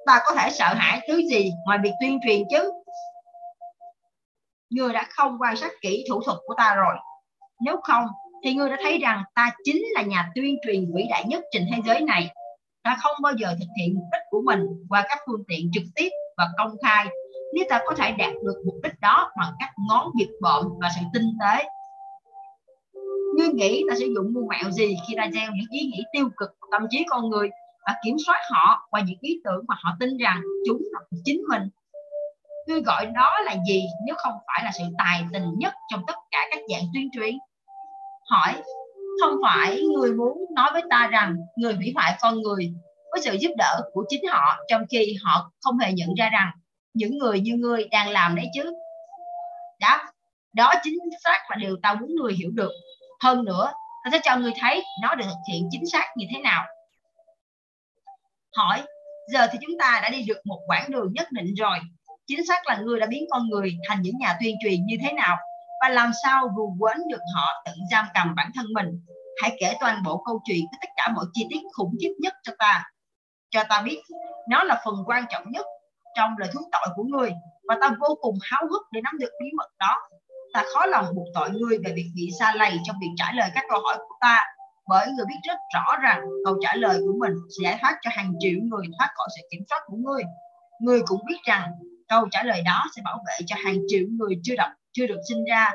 [0.07, 2.73] ta có thể sợ hãi thứ gì ngoài việc tuyên truyền chứ?
[4.71, 6.95] Ngươi đã không quan sát kỹ thủ thuật của ta rồi.
[7.61, 8.07] Nếu không
[8.47, 11.67] thì ngươi đã thấy rằng ta chính là nhà tuyên truyền vĩ đại nhất trên
[11.71, 12.31] thế giới này.
[12.83, 15.83] Ta không bao giờ thực hiện mục đích của mình qua các phương tiện trực
[15.95, 17.07] tiếp và công khai.
[17.55, 20.89] Nếu ta có thể đạt được mục đích đó bằng các ngón giật bợm và
[20.97, 21.65] sự tinh tế.
[23.37, 26.29] Ngươi nghĩ ta sử dụng mưu mẹo gì khi ta gieo những ý nghĩ tiêu
[26.37, 27.49] cực tâm trí con người
[27.87, 31.43] và kiểm soát họ qua những ý tưởng mà họ tin rằng chúng là chính
[31.49, 31.63] mình?
[32.67, 36.17] Ngươi gọi đó là gì nếu không phải là sự tài tình nhất trong tất
[36.31, 37.39] cả các dạng tuyên truyền?
[38.27, 38.63] Hỏi,
[39.21, 42.73] không phải người muốn nói với ta rằng người hủy hoại con người
[43.13, 46.51] với sự giúp đỡ của chính họ trong khi họ không hề nhận ra rằng
[46.95, 48.73] những người như ngươi đang làm đấy chứ?
[49.81, 50.03] Đó
[50.53, 52.73] đó chính xác là điều ta muốn người hiểu được.
[53.23, 53.73] Hơn nữa,
[54.05, 56.65] ta sẽ cho người thấy nó được thực hiện chính xác như thế nào.
[58.57, 58.83] Hỏi,
[59.33, 61.79] giờ thì chúng ta đã đi được một quãng đường nhất định rồi.
[62.27, 65.13] Chính xác là ngươi đã biến con người thành những nhà tuyên truyền như thế
[65.13, 65.37] nào?
[65.83, 68.87] Và làm sao dù quến được họ tự giam cầm bản thân mình?
[69.43, 72.33] Hãy kể toàn bộ câu chuyện với tất cả mọi chi tiết khủng khiếp nhất
[72.43, 72.85] cho ta.
[73.51, 74.03] Cho ta biết,
[74.51, 75.67] nó là phần quan trọng nhất
[76.17, 77.33] trong lời thú tội của người.
[77.69, 79.97] Và ta vô cùng háo hức để nắm được bí mật đó.
[80.53, 83.51] Ta khó lòng buộc tội ngươi về việc bị xa lầy trong việc trả lời
[83.55, 84.45] các câu hỏi của ta.
[84.89, 88.11] Bởi người biết rất rõ rằng câu trả lời của mình sẽ giải thoát cho
[88.15, 90.23] hàng triệu người thoát khỏi sự kiểm soát của ngươi
[90.81, 91.71] ngươi cũng biết rằng
[92.09, 95.21] câu trả lời đó sẽ bảo vệ cho hàng triệu người chưa đọc chưa được
[95.29, 95.73] sinh ra,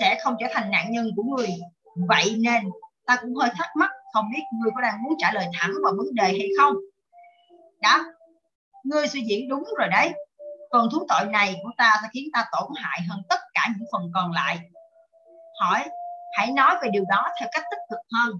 [0.00, 1.48] sẽ không trở thành nạn nhân của người.
[2.08, 2.62] Vậy nên
[3.06, 5.92] ta cũng hơi thắc mắc không biết ngươi có đang muốn trả lời thẳng vào
[5.96, 6.74] vấn đề hay không.
[7.80, 8.04] Đó,
[8.84, 10.12] ngươi suy diễn đúng rồi đấy.
[10.72, 13.88] Phần thú tội này của ta sẽ khiến ta tổn hại hơn tất cả những
[13.92, 14.58] phần còn lại.
[15.60, 15.84] Hỏi,
[16.36, 18.32] hãy nói về điều đó theo cách tích cực hơn.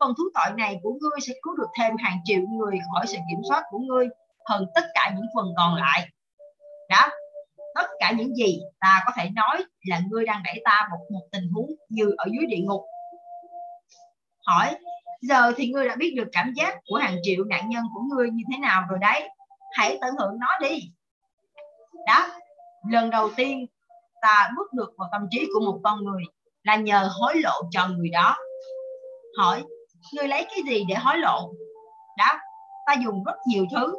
[0.00, 3.16] Phần thú tội này của ngươi sẽ cứu được thêm hàng triệu người khỏi sự
[3.30, 4.06] kiểm soát của ngươi
[4.48, 6.08] hơn tất cả những phần còn lại.
[6.88, 7.08] Đó
[7.74, 11.22] tất cả những gì ta có thể nói là ngươi đang đẩy ta một một
[11.32, 12.80] tình huống như ở dưới địa ngục.
[14.46, 14.74] Hỏi,
[15.22, 18.30] giờ thì ngươi đã biết được cảm giác của hàng triệu nạn nhân của ngươi
[18.30, 19.28] như thế nào rồi đấy?
[19.72, 20.90] Hãy tận hưởng nó đi.
[22.06, 22.28] Đó,
[22.90, 23.66] lần đầu tiên
[24.22, 26.22] ta bước được vào tâm trí của một con người
[26.62, 28.36] là nhờ hối lộ cho người đó.
[29.38, 29.62] Hỏi,
[30.14, 31.52] ngươi lấy cái gì để hối lộ?
[32.18, 32.38] Đó,
[32.86, 33.94] ta dùng rất nhiều thứ.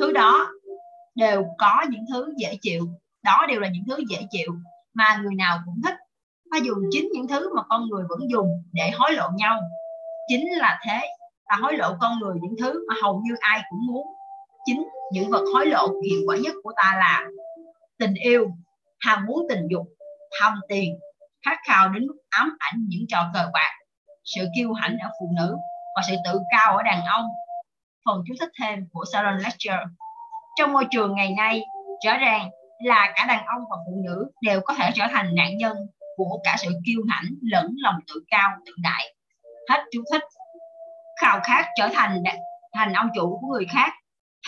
[0.00, 0.48] Thứ đó
[1.14, 2.88] đều có những thứ dễ chịu.
[3.22, 4.52] Đó đều là những thứ dễ chịu
[4.94, 5.94] mà người nào cũng thích.
[6.50, 9.60] Và dùng chính những thứ mà con người vẫn dùng để hối lộ nhau,
[10.28, 11.08] chính là thế.
[11.46, 14.06] Ta hối lộ con người những thứ mà hầu như ai cũng muốn,
[14.64, 17.26] chính những vật hối lộ hiệu quả nhất của ta là
[17.98, 18.50] tình yêu,
[19.00, 19.86] ham muốn tình dục
[20.40, 20.98] tham tiền,
[21.46, 23.72] khát khao đến mức ám ảnh những trò cờ bạc,
[24.24, 25.56] sự kiêu hãnh ở phụ nữ
[25.96, 27.26] và sự tự cao ở đàn ông.
[28.06, 29.80] Phần chú thích thêm của Sharon Lecter
[30.58, 31.62] trong môi trường ngày nay,
[32.06, 32.50] rõ ràng
[32.84, 35.76] là cả đàn ông và phụ nữ đều có thể trở thành nạn nhân
[36.16, 39.14] của cả sự kiêu hãnh lẫn lòng tự cao tự đại.
[39.70, 40.22] Hết chú thích.
[41.20, 42.22] Khao khát trở thành
[42.74, 43.92] thành ông chủ của người khác,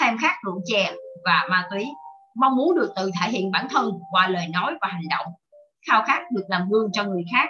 [0.00, 0.92] tham khát rượu chè
[1.24, 1.86] và ma túy.
[2.34, 5.26] Mong muốn được tự thể hiện bản thân qua lời nói và hành động.
[5.88, 7.48] Khao khát được làm gương cho người khác.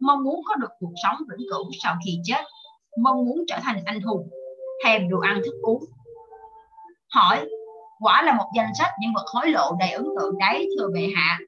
[0.00, 2.44] Mong muốn có được cuộc sống vĩnh cửu sau khi chết.
[3.02, 4.30] Mong muốn trở thành anh hùng
[4.84, 5.84] thèm đồ ăn thức uống.
[7.14, 7.48] Hỏi
[8.02, 11.08] quả là một danh sách những vật hối lộ đầy ấn tượng đấy, thưa bệ
[11.16, 11.38] hạ.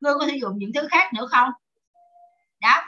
[0.00, 1.48] Ngươi có sử dụng những thứ khác nữa không?
[2.60, 2.84] Đáp,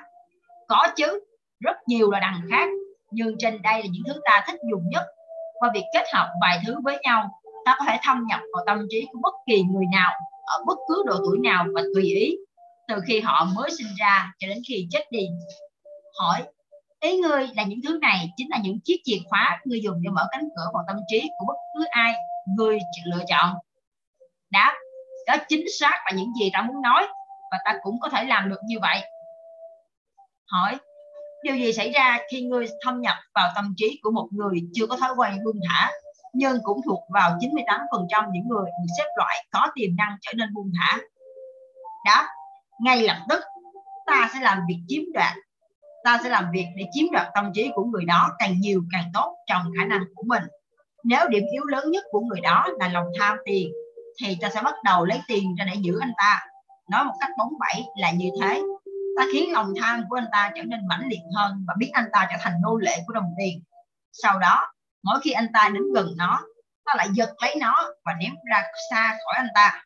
[0.68, 1.20] có chứ.
[1.60, 2.68] Rất nhiều là đằng khác,
[3.10, 5.06] nhưng trên đây là những thứ ta thích dùng nhất.
[5.58, 7.30] Qua việc kết hợp vài thứ với nhau,
[7.64, 10.12] ta có thể thâm nhập vào tâm trí của bất kỳ người nào,
[10.46, 12.36] ở bất cứ độ tuổi nào và tùy ý,
[12.88, 15.28] từ khi họ mới sinh ra cho đến khi chết đi.
[16.20, 16.42] Hỏi,
[17.00, 20.10] ý ngươi là những thứ này chính là những chiếc chìa khóa ngươi dùng để
[20.10, 22.14] mở cánh cửa vào tâm trí của bất cứ ai?
[22.56, 23.54] Người lựa chọn.
[24.50, 24.72] Đáp
[25.26, 27.06] đó chính xác là những gì ta muốn nói
[27.50, 29.00] và ta cũng có thể làm được như vậy.
[30.46, 30.78] Hỏi,
[31.42, 34.86] điều gì xảy ra khi ngươi thâm nhập vào tâm trí của một người chưa
[34.86, 35.90] có thói quen buông thả,
[36.32, 40.54] nhưng cũng thuộc vào 98% những người được xếp loại có tiềm năng trở nên
[40.54, 40.98] buông thả?
[42.04, 42.26] Đáp,
[42.80, 43.42] ngay lập tức,
[44.06, 45.32] ta sẽ làm việc chiếm đoạt.
[46.04, 49.10] Ta sẽ làm việc để chiếm đoạt tâm trí của người đó càng nhiều càng
[49.14, 50.42] tốt trong khả năng của mình
[51.06, 53.72] nếu điểm yếu lớn nhất của người đó là lòng tham tiền,
[54.22, 56.46] thì ta sẽ bắt đầu lấy tiền ra để giữ anh ta.
[56.90, 58.62] Nói một cách bóng bẩy là như thế.
[59.16, 62.06] Ta khiến lòng tham của anh ta trở nên mãnh liệt hơn và biết anh
[62.12, 63.62] ta trở thành nô lệ của đồng tiền.
[64.12, 66.40] Sau đó, mỗi khi anh ta đến gần nó,
[66.84, 69.84] ta lại giật lấy nó và ném ra xa khỏi anh ta.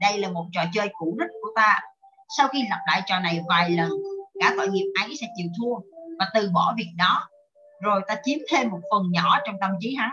[0.00, 1.80] Đây là một trò chơi cũ rích của ta.
[2.36, 3.90] Sau khi lặp lại trò này vài lần,
[4.40, 5.74] cả tội nghiệp ấy sẽ chịu thua
[6.18, 7.28] và từ bỏ việc đó.
[7.82, 10.10] Rồi ta chiếm thêm một phần nhỏ trong tâm trí hắn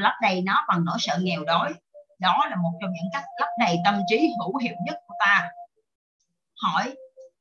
[0.00, 1.72] lấp đầy nó bằng nỗi sợ nghèo đói.
[2.18, 5.50] Đó là một trong những cách lấp đầy tâm trí hữu hiệu nhất của ta.
[6.62, 6.94] Hỏi,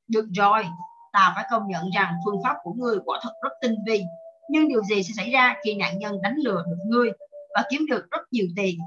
[0.08, 0.65] được rồi,
[1.13, 4.04] ta phải công nhận rằng phương pháp của ngươi quả thật rất tinh vi,
[4.50, 7.12] nhưng điều gì sẽ xảy ra khi nạn nhân đánh lừa được ngươi
[7.56, 8.80] và kiếm được rất nhiều tiền?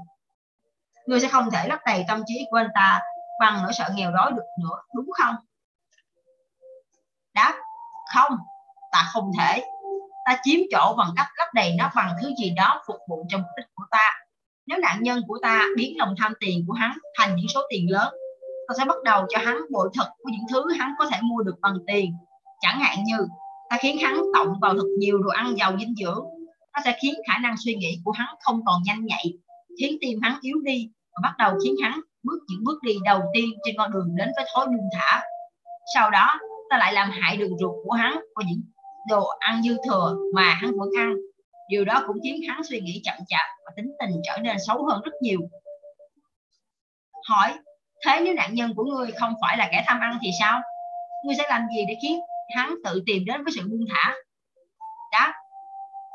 [1.05, 3.01] Ngươi sẽ không thể lấp đầy tâm trí của anh ta
[3.39, 5.35] bằng nỗi sợ nghèo đói được nữa, đúng không?
[7.33, 7.53] Đáp,
[8.13, 8.37] không,
[8.91, 9.63] ta không thể
[10.25, 13.37] ta chiếm chỗ bằng cách lấp đầy nó bằng thứ gì đó phục vụ cho
[13.37, 14.11] mục đích của ta.
[14.67, 17.91] Nếu nạn nhân của ta biến lòng tham tiền của hắn thành những số tiền
[17.91, 18.13] lớn,
[18.67, 21.43] ta sẽ bắt đầu cho hắn bội thực của những thứ hắn có thể mua
[21.43, 22.13] được bằng tiền.
[22.61, 23.27] Chẳng hạn như,
[23.69, 26.25] ta khiến hắn tổng vào thật nhiều đồ ăn giàu dinh dưỡng.
[26.73, 29.33] Nó sẽ khiến khả năng suy nghĩ của hắn không còn nhanh nhạy,
[29.79, 33.21] khiến tim hắn yếu đi và bắt đầu khiến hắn bước những bước đi đầu
[33.33, 35.23] tiên trên con đường đến với thói buông thả.
[35.95, 38.61] Sau đó, ta lại làm hại đường ruột của hắn và những
[39.09, 41.15] đồ ăn dư thừa mà hắn vẫn ăn.
[41.69, 44.85] Điều đó cũng khiến hắn suy nghĩ chậm chạp và tính tình trở nên xấu
[44.85, 45.39] hơn rất nhiều.
[47.29, 47.53] Hỏi,
[48.05, 50.61] thế nếu nạn nhân của ngươi không phải là kẻ tham ăn thì sao?
[51.25, 52.19] Ngươi sẽ làm gì để khiến
[52.55, 54.15] hắn tự tìm đến với sự buông thả?
[55.11, 55.33] Đáp,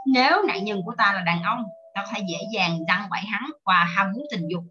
[0.07, 3.21] nếu nạn nhân của ta là đàn ông, ta có thể dễ dàng đăng bậy
[3.21, 4.63] hắn và ham muốn tình dục.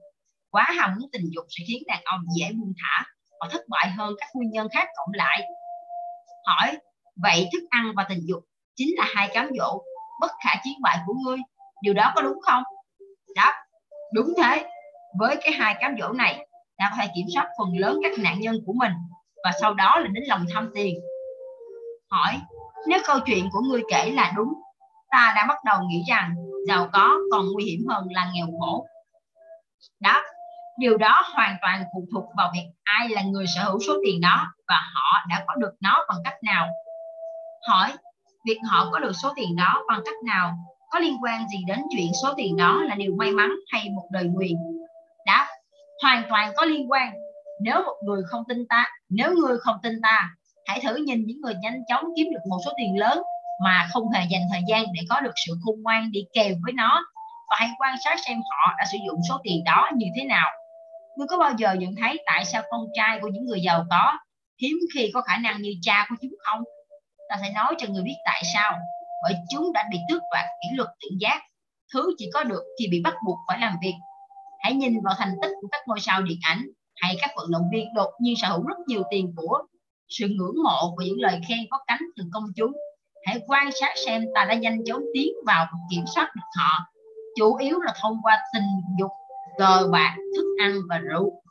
[0.52, 3.06] Quá ham muốn tình dục sẽ khiến đàn ông dễ buông thả
[3.40, 5.42] và thất bại hơn các nguyên nhân khác cộng lại.
[6.46, 6.78] Hỏi
[7.24, 8.44] vậy thức ăn và tình dục
[8.76, 9.82] chính là hai cám dỗ
[10.22, 11.38] bất khả chiến bại của ngươi.
[11.82, 12.64] Điều đó có đúng không?
[13.36, 13.54] Đáp
[14.14, 14.66] đúng thế.
[15.20, 18.40] Với cái hai cám dỗ này, ta có thể kiểm soát phần lớn các nạn
[18.40, 18.92] nhân của mình
[19.44, 20.96] và sau đó là đến lòng tham tiền.
[22.10, 22.40] Hỏi,
[22.88, 24.54] nếu câu chuyện của ngươi kể là đúng,
[25.12, 26.36] ta đã bắt đầu nghĩ rằng
[26.68, 28.86] giàu có còn nguy hiểm hơn là nghèo khổ.
[30.00, 30.24] Đáp
[30.78, 34.22] điều đó hoàn toàn phụ thuộc vào việc ai là người sở hữu số tiền
[34.22, 36.68] đó và họ đã có được nó bằng cách nào
[37.70, 37.92] hỏi,
[38.46, 40.54] việc họ có được số tiền đó bằng cách nào?
[40.90, 44.08] Có liên quan gì đến chuyện số tiền đó là điều may mắn hay một
[44.12, 44.54] đời nguyền?
[45.26, 45.48] Đáp,
[46.04, 47.14] hoàn toàn có liên quan.
[47.62, 50.30] Nếu một người không tin ta, nếu người không tin ta,
[50.66, 53.22] hãy thử nhìn những người nhanh chóng kiếm được một số tiền lớn
[53.64, 56.74] mà không hề dành thời gian để có được sự khôn ngoan đi kèm với
[56.74, 57.06] nó.
[57.50, 60.50] Và hãy quan sát xem họ đã sử dụng số tiền đó như thế nào.
[61.18, 64.18] Ngươi có bao giờ nhận thấy tại sao con trai của những người giàu có
[64.62, 66.64] hiếm khi có khả năng như cha của chúng không?
[67.30, 68.80] Ta sẽ nói cho người biết tại sao.
[69.24, 71.42] Bởi chúng đã bị tước đoạt kỷ luật tự giác.
[71.94, 73.94] Thứ chỉ có được khi bị bắt buộc phải làm việc.
[74.60, 76.62] Hãy nhìn vào thành tích của các ngôi sao điện ảnh
[76.96, 79.58] hay các vận động viên đột nhiên sở hữu rất nhiều tiền của
[80.10, 82.72] sự ngưỡng mộ và những lời khen có cánh từ công chúng.
[83.26, 86.86] Hãy quan sát xem ta đã nhanh chóng tiến vào và kiểm soát được họ.
[87.36, 88.64] Chủ yếu là thông qua tình
[89.00, 89.12] dục,
[89.58, 91.42] cờ bạc, thức ăn và rượu.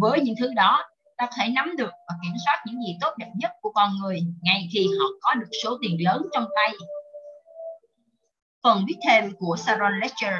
[0.00, 0.84] Với những thứ đó
[1.16, 3.90] ta có thể nắm được và kiểm soát những gì tốt đẹp nhất của con
[4.00, 6.72] người ngay khi họ có được số tiền lớn trong tay.
[8.62, 10.34] Phần viết thêm của Sharon Lecter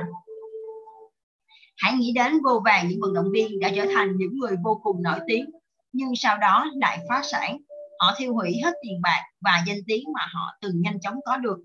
[1.77, 4.81] hãy nghĩ đến vô vàng những vận động viên đã trở thành những người vô
[4.83, 5.45] cùng nổi tiếng,
[5.93, 7.59] nhưng sau đó lại phá sản.
[7.99, 11.37] Họ thiêu hủy hết tiền bạc và danh tiếng mà họ từng nhanh chóng có
[11.37, 11.59] được.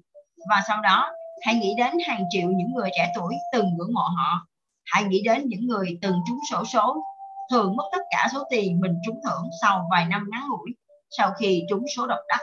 [0.49, 1.11] Và sau đó,
[1.45, 4.47] hãy nghĩ đến hàng triệu những người trẻ tuổi từng ngưỡng mộ họ.
[4.85, 7.01] Hãy nghĩ đến những người từng trúng sổ số
[7.51, 10.71] thường mất tất cả số tiền mình trúng thưởng sau vài năm ngắn ngủi
[11.17, 12.39] sau khi trúng số độc đắc.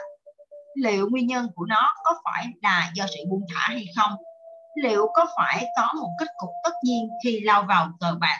[0.75, 4.11] Liệu nguyên nhân của nó có phải là do sự buông thả hay không?
[4.83, 8.39] Liệu có phải có một kết cục tất nhiên khi lao vào cờ bạc?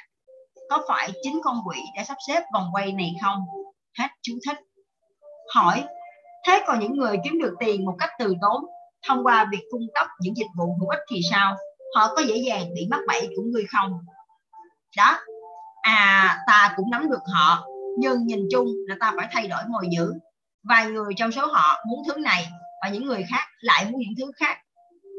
[0.69, 3.45] Có phải chính con quỷ đã sắp xếp vòng quay này không?
[3.99, 4.57] Hết chú thích.
[5.55, 5.83] Hỏi,
[6.47, 8.65] thế còn những người kiếm được tiền một cách từ tốn
[9.07, 11.55] thông qua việc cung cấp những dịch vụ hữu ích thì sao?
[11.95, 13.91] Họ có dễ dàng bị mắc bẫy của người không?
[14.97, 15.19] Đó
[15.87, 17.65] à ta cũng nắm được họ,
[17.99, 20.13] nhưng nhìn chung là ta phải thay đổi mồi dữ
[20.69, 22.47] vài người trong số họ muốn thứ này,
[22.81, 24.57] và những người khác lại muốn những thứ khác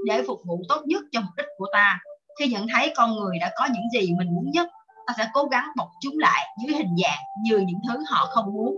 [0.07, 1.99] để phục vụ tốt nhất cho mục đích của ta.
[2.39, 4.69] Khi nhận thấy con người đã có những gì mình muốn nhất,
[5.07, 8.47] ta sẽ cố gắng bọc chúng lại dưới hình dạng như những thứ họ không
[8.55, 8.77] muốn.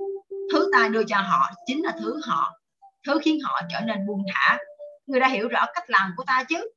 [0.53, 2.53] Thứ ta đưa cho họ chính là thứ họ,
[3.07, 4.59] thứ khiến họ trở nên buông thả.
[5.07, 6.71] Người đã hiểu rõ cách làm của ta chứ?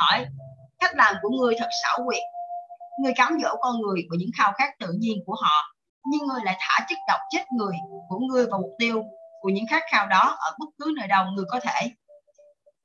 [0.00, 0.26] Hỏi,
[0.78, 2.22] cách làm của người thật xảo quyệt
[3.02, 5.74] người cám dỗ con người bởi những khao khát tự nhiên của họ.
[6.10, 7.76] Nhưng người lại thả chất độc chết người,
[8.08, 9.04] của người vào mục tiêu
[9.40, 11.90] của những khát khao đó ở bất cứ nơi đâu người có thể.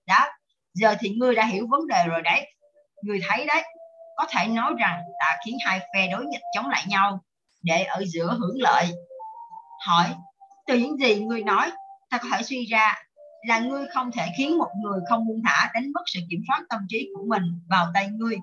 [0.08, 0.28] Đó,
[0.74, 2.54] giờ thì ngươi đã hiểu vấn đề rồi đấy.
[3.02, 3.64] Người thấy đấy,
[4.16, 7.20] có thể nói rằng đã khiến hai phe đối nghịch chống lại nhau
[7.64, 8.92] để ở giữa hưởng lợi.
[9.88, 10.06] Hỏi,
[10.68, 11.72] từ những gì ngươi nói,
[12.10, 12.96] ta có thể suy ra
[13.48, 16.62] là ngươi không thể khiến một người không buông thả đánh mất sự kiểm soát
[16.70, 18.36] tâm trí của mình vào tay ngươi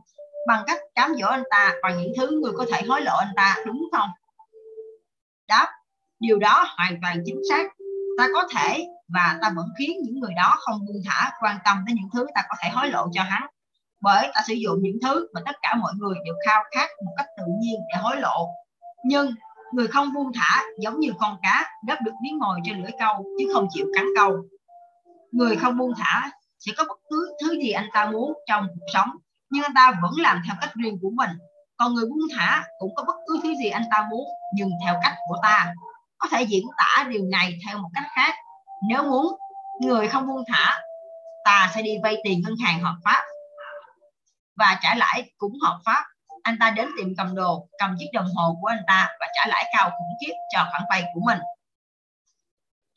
[0.49, 3.33] bằng cách cám dỗ anh ta bằng những thứ người có thể hối lộ anh
[3.37, 4.09] ta, đúng không?
[5.49, 5.69] Đáp,
[6.21, 7.65] điều đó hoàn toàn chính xác.
[8.19, 11.85] Ta có thể và ta vẫn khiến những người đó không buông thả, quan tâm
[11.87, 13.47] đến những thứ ta có thể hối lộ cho hắn.
[14.01, 17.13] Bởi ta sử dụng những thứ mà tất cả mọi người đều khao khát một
[17.17, 18.49] cách tự nhiên để hối lộ.
[19.05, 19.31] Nhưng
[19.73, 23.25] người không buông thả giống như con cá gấp được miếng mồi trên lưỡi câu,
[23.39, 24.37] chứ không chịu cắn câu.
[25.33, 28.87] Người không buông thả sẽ có bất cứ thứ gì anh ta muốn trong cuộc
[28.95, 29.11] sống
[29.51, 31.31] nhưng anh ta vẫn làm theo cách riêng của mình.
[31.77, 34.95] Còn người buông thả cũng có bất cứ thứ gì anh ta muốn, nhưng theo
[35.03, 35.75] cách của ta.
[36.19, 38.35] Có thể diễn tả điều này theo một cách khác.
[38.89, 39.27] Nếu muốn
[39.81, 40.81] người không buông thả,
[41.45, 43.25] ta sẽ đi vay tiền ngân hàng hợp pháp.
[44.57, 46.05] Và trả lãi cũng hợp pháp.
[46.43, 49.47] Anh ta đến tiệm cầm đồ, cầm chiếc đồng hồ của anh ta và trả
[49.47, 51.39] lãi cao khủng khiếp cho khoản vay của mình.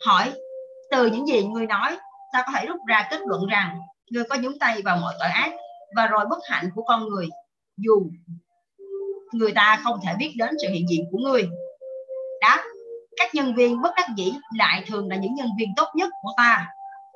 [0.06, 0.34] Hỏi,
[0.92, 1.98] từ những gì người nói,
[2.34, 3.80] ta có thể rút ra kết luận rằng
[4.12, 5.52] người có nhúng tay vào mọi tội ác
[5.96, 7.30] và rồi bất hạnh của con người,
[7.78, 8.12] dù
[9.32, 11.50] người ta không thể biết đến sự hiện diện của người.
[12.42, 12.58] Đó,
[13.18, 16.32] các nhân viên bất đắc dĩ lại thường là những nhân viên tốt nhất của
[16.38, 16.68] ta.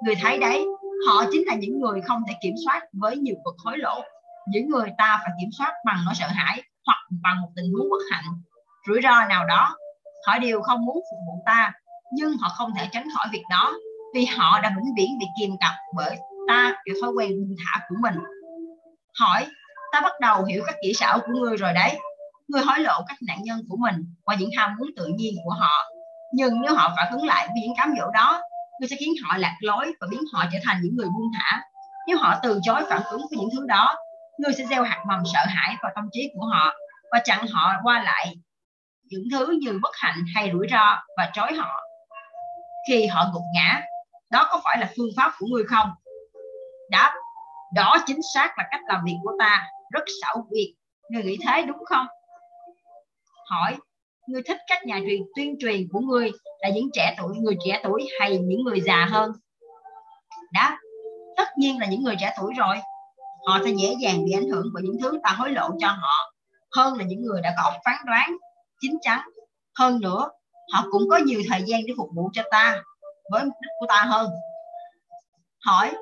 [0.06, 0.66] Người thấy đấy,
[1.08, 4.02] họ chính là những người không thể kiểm soát với nhiều vật hối lộ.
[4.48, 7.90] Những người ta phải kiểm soát bằng nỗi sợ hãi hoặc bằng một tình huống
[7.90, 8.24] bất hạnh.
[8.88, 9.76] Rủi ro nào đó,
[10.28, 11.74] họ đều không muốn phục vụ ta,
[12.14, 13.74] nhưng họ không thể tránh khỏi việc đó,
[14.14, 16.18] vì họ đã vĩnh viễn bị kìm cặp bởi
[16.48, 18.16] ta, kiểu thói quen buông thả của mình
[19.20, 19.48] hỏi,
[19.92, 22.00] ta bắt đầu hiểu các kỹ xảo của ngươi rồi đấy.
[22.48, 25.52] Ngươi hối lộ các nạn nhân của mình qua những ham muốn tự nhiên của
[25.60, 25.92] họ.
[26.34, 28.42] Nhưng nếu họ phản ứng lại với những cám dỗ đó,
[28.80, 31.62] ngươi sẽ khiến họ lạc lối và biến họ trở thành những người buông thả.
[32.08, 33.96] Nếu họ từ chối phản ứng với những thứ đó,
[34.38, 36.74] ngươi sẽ gieo hạt mầm sợ hãi vào tâm trí của họ
[37.12, 38.36] và chặn họ qua lại
[39.10, 41.82] những thứ như bất hạnh hay rủi ro và trói họ.
[42.90, 43.82] Khi họ gục ngã,
[44.32, 45.90] đó có phải là phương pháp của ngươi không?
[46.90, 47.14] Đáp
[47.74, 49.68] đó chính xác là cách làm việc của ta.
[49.92, 50.68] Rất xảo quyệt.
[51.10, 52.08] Người nghĩ thế đúng không?
[53.50, 53.78] Hỏi
[54.28, 57.82] người thích các nhà truyền, tuyên truyền của người là những trẻ tuổi, người trẻ
[57.84, 59.32] tuổi hay những người già hơn?
[60.54, 60.78] Đáp
[61.38, 62.76] tất nhiên là những người trẻ tuổi rồi.
[63.48, 66.34] Họ sẽ dễ dàng bị ảnh hưởng bởi những thứ ta hối lộ cho họ
[66.76, 68.38] hơn là những người đã có phán đoán
[68.82, 69.20] chính chắn.
[69.80, 70.30] Hơn nữa,
[70.74, 72.82] họ cũng có nhiều thời gian để phục vụ cho ta,
[73.32, 74.30] với mục đích của ta hơn.
[75.66, 75.94] Hỏi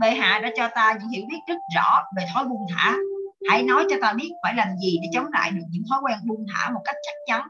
[0.00, 2.94] bệ hạ đã cho ta những hiểu biết rất rõ về thói buông thả.
[3.50, 6.18] Hãy nói cho ta biết phải làm gì để chống lại được những thói quen
[6.24, 7.48] buông thả một cách chắc chắn.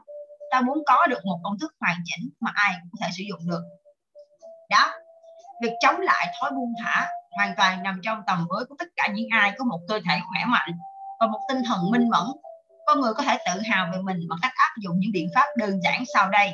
[0.51, 3.23] Ta muốn có được một công thức hoàn chỉnh mà ai cũng có thể sử
[3.29, 3.61] dụng được.
[4.69, 4.91] Đó,
[5.61, 9.07] việc chống lại thói buông thả hoàn toàn nằm trong tầm với của tất cả
[9.13, 10.71] những ai có một cơ thể khỏe mạnh
[11.19, 12.27] và một tinh thần minh mẫn.
[12.87, 15.45] Con người có thể tự hào về mình bằng cách áp dụng những biện pháp
[15.57, 16.51] đơn giản sau đây.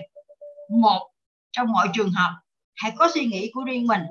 [0.82, 1.10] Một,
[1.52, 2.32] trong mọi trường hợp,
[2.76, 4.02] hãy có suy nghĩ của riêng mình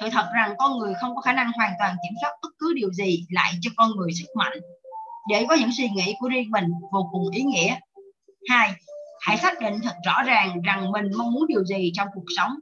[0.00, 2.72] sự thật rằng con người không có khả năng hoàn toàn kiểm soát bất cứ
[2.76, 4.58] điều gì lại cho con người sức mạnh.
[5.30, 7.76] Để có những suy nghĩ của riêng mình vô cùng ý nghĩa.
[8.50, 8.72] Hai,
[9.20, 12.52] hãy xác định thật rõ ràng rằng mình mong muốn điều gì trong cuộc sống.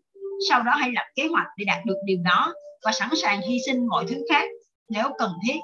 [0.49, 2.55] Sau đó hãy lập kế hoạch để đạt được điều đó
[2.85, 4.45] và sẵn sàng hy sinh mọi thứ khác
[4.89, 5.57] nếu cần thiết.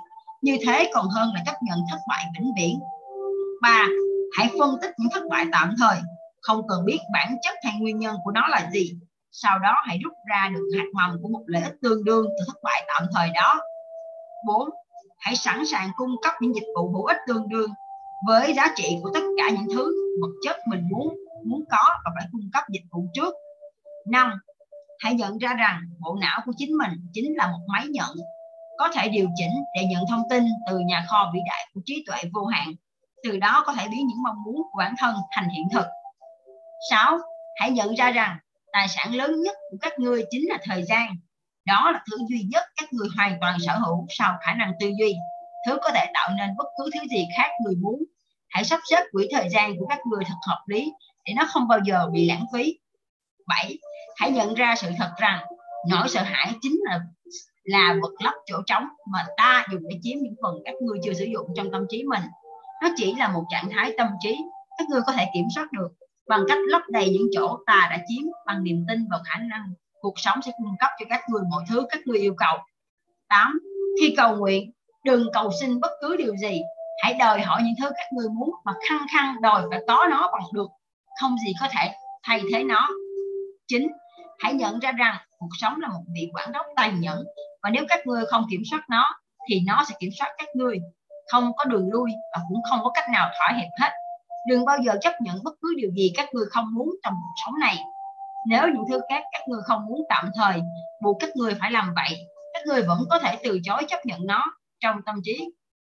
[0.43, 2.79] Như thế còn hơn là chấp nhận thất bại vĩnh viễn.
[3.63, 3.87] Ba,
[4.37, 5.99] hãy phân tích những thất bại tạm thời.
[6.43, 8.93] Không cần biết bản chất hay nguyên nhân của nó là gì
[9.33, 12.45] sau đó hãy rút ra được hạt mầm của một lợi ích tương đương từ
[12.47, 13.61] thất bại tạm thời đó
[14.47, 14.69] 4.
[15.19, 17.71] Hãy sẵn sàng cung cấp những dịch vụ hữu ích tương đương
[18.27, 22.11] với giá trị của tất cả những thứ vật chất mình muốn muốn có và
[22.15, 23.35] phải cung cấp dịch vụ trước.
[24.11, 24.33] 5.
[24.99, 28.17] Hãy nhận ra rằng bộ não của chính mình chính là một máy nhận,
[28.79, 32.05] có thể điều chỉnh để nhận thông tin từ nhà kho vĩ đại của trí
[32.07, 32.73] tuệ vô hạn.
[33.25, 35.87] Từ đó có thể biến những mong muốn của bản thân thành hiện thực.
[36.91, 37.19] 6.
[37.57, 38.39] Hãy nhận ra rằng
[38.73, 41.17] tài sản lớn nhất của các ngươi chính là thời gian.
[41.67, 44.91] Đó là thứ duy nhất các người hoàn toàn sở hữu sau khả năng tư
[44.99, 45.15] duy.
[45.67, 48.03] Thứ có thể tạo nên bất cứ thứ gì khác người muốn.
[48.49, 50.93] Hãy sắp xếp quỹ thời gian của các người thật hợp lý
[51.25, 52.79] để nó không bao giờ bị lãng phí.
[53.47, 53.79] 7.
[54.17, 55.45] Hãy nhận ra sự thật rằng
[55.89, 57.01] nỗi sợ hãi chính là
[57.65, 61.13] là vật lấp chỗ trống mà ta dùng để chiếm những phần các ngươi chưa
[61.13, 62.23] sử dụng trong tâm trí mình.
[62.83, 64.37] Nó chỉ là một trạng thái tâm trí.
[64.79, 65.89] Các ngươi có thể kiểm soát được
[66.29, 69.73] bằng cách lấp đầy những chỗ ta đã chiếm bằng niềm tin vào khả năng
[70.01, 72.59] cuộc sống sẽ cung cấp cho các người mọi thứ, các người yêu cầu
[73.29, 73.59] 8.
[74.01, 74.73] Khi cầu nguyện,
[75.05, 76.61] đừng cầu xin bất cứ điều gì
[77.03, 80.31] hãy đòi hỏi những thứ các người muốn mà khăng khăng đòi phải có nó
[80.33, 80.69] bằng được
[81.21, 82.89] không gì có thể thay thế nó
[83.69, 83.89] 9.
[84.39, 87.25] Hãy nhận ra rằng cuộc sống là một vị quản đốc tàn nhẫn
[87.63, 89.19] và nếu các ngươi không kiểm soát nó
[89.51, 90.79] thì nó sẽ kiểm soát các ngươi
[91.33, 93.91] không có đường lui và cũng không có cách nào thỏa hiệp hết
[94.49, 97.35] đừng bao giờ chấp nhận bất cứ điều gì các ngươi không muốn trong cuộc
[97.47, 97.77] sống này
[98.49, 100.61] nếu những thứ khác các ngươi không muốn tạm thời
[101.03, 102.19] buộc các ngươi phải làm vậy
[102.53, 104.45] các ngươi vẫn có thể từ chối chấp nhận nó
[104.81, 105.51] trong tâm trí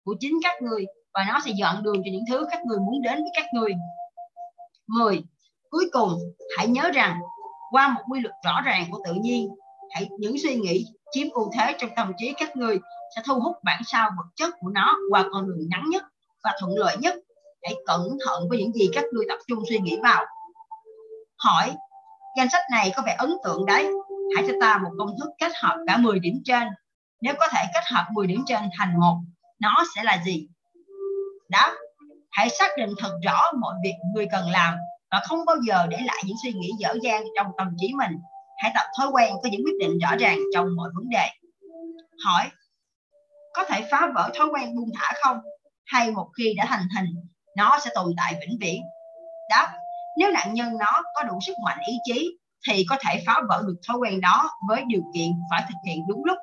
[0.05, 3.01] của chính các ngươi và nó sẽ dọn đường cho những thứ các ngươi muốn
[3.01, 3.73] đến với các ngươi
[4.87, 5.23] 10.
[5.69, 6.13] Cuối cùng,
[6.57, 7.19] hãy nhớ rằng
[7.71, 9.49] qua một quy luật rõ ràng của tự nhiên,
[9.91, 12.79] hãy những suy nghĩ chiếm ưu thế trong tâm trí các ngươi
[13.15, 16.03] sẽ thu hút bản sao vật chất của nó qua con đường ngắn nhất
[16.43, 17.15] và thuận lợi nhất
[17.63, 20.25] hãy cẩn thận với những gì các ngươi tập trung suy nghĩ vào.
[21.37, 21.75] Hỏi,
[22.37, 23.89] danh sách này có vẻ ấn tượng đấy.
[24.35, 26.67] Hãy cho ta một công thức kết hợp cả 10 điểm trên.
[27.21, 29.17] Nếu có thể kết hợp 10 điểm trên thành một,
[29.59, 30.47] nó sẽ là gì?
[31.49, 31.73] Đó
[32.31, 34.75] hãy xác định thật rõ mọi việc người cần làm
[35.11, 38.11] và không bao giờ để lại những suy nghĩ dở dang trong tâm trí mình.
[38.57, 41.27] Hãy tập thói quen có những quyết định rõ ràng trong mọi vấn đề.
[42.25, 42.49] Hỏi,
[43.53, 45.37] có thể phá vỡ thói quen buông thả không?
[45.85, 48.81] Hay một khi đã thành hình nó sẽ tồn tại vĩnh viễn.
[49.49, 49.67] Đó,
[50.17, 52.37] nếu nạn nhân nó có đủ sức mạnh, ý chí,
[52.69, 55.99] thì có thể phá vỡ được thói quen đó với điều kiện phải thực hiện
[56.07, 56.37] đúng lúc.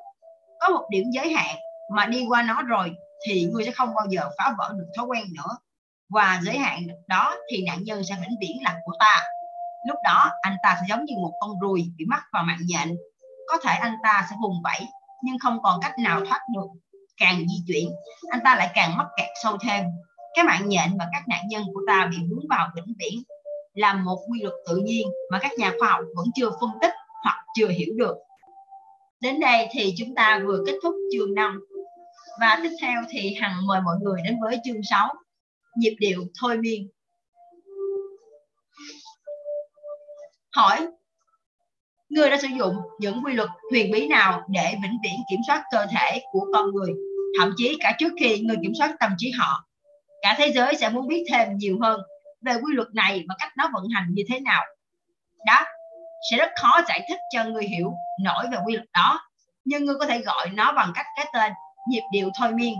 [0.59, 1.55] Có một điểm giới hạn
[1.95, 2.95] mà đi qua nó rồi
[3.27, 5.57] thì ngươi sẽ không bao giờ phá vỡ được thói quen nữa.
[6.09, 9.21] Và giới hạn đó thì nạn nhân sẽ vĩnh viễn là của ta.
[9.87, 12.97] Lúc đó, anh ta sẽ giống như một con ruồi bị mắc vào mạng nhện.
[13.47, 14.79] Có thể anh ta sẽ vùng vẫy,
[15.23, 16.67] nhưng không còn cách nào thoát được.
[17.17, 17.89] Càng di chuyển,
[18.31, 19.85] anh ta lại càng mắc kẹt sâu thêm
[20.35, 23.23] cái mạng nhện mà các nạn nhân của ta bị vướng vào vĩnh viễn
[23.73, 26.93] là một quy luật tự nhiên mà các nhà khoa học vẫn chưa phân tích
[27.23, 28.15] hoặc chưa hiểu được.
[29.21, 31.59] Đến đây thì chúng ta vừa kết thúc chương 5
[32.39, 35.13] và tiếp theo thì Hằng mời mọi người đến với chương 6
[35.77, 36.89] nhịp điệu thôi miên.
[40.55, 40.87] Hỏi
[42.09, 45.63] Người đã sử dụng những quy luật huyền bí nào để vĩnh viễn kiểm soát
[45.71, 46.93] cơ thể của con người,
[47.39, 49.68] thậm chí cả trước khi người kiểm soát tâm trí họ
[50.21, 52.01] cả thế giới sẽ muốn biết thêm nhiều hơn
[52.41, 54.63] về quy luật này và cách nó vận hành như thế nào.
[55.45, 55.65] Đó,
[56.31, 57.93] sẽ rất khó giải thích cho người hiểu
[58.23, 59.19] nổi về quy luật đó,
[59.65, 61.51] nhưng ngươi có thể gọi nó bằng cách cái tên
[61.89, 62.73] nhịp điệu thôi miên.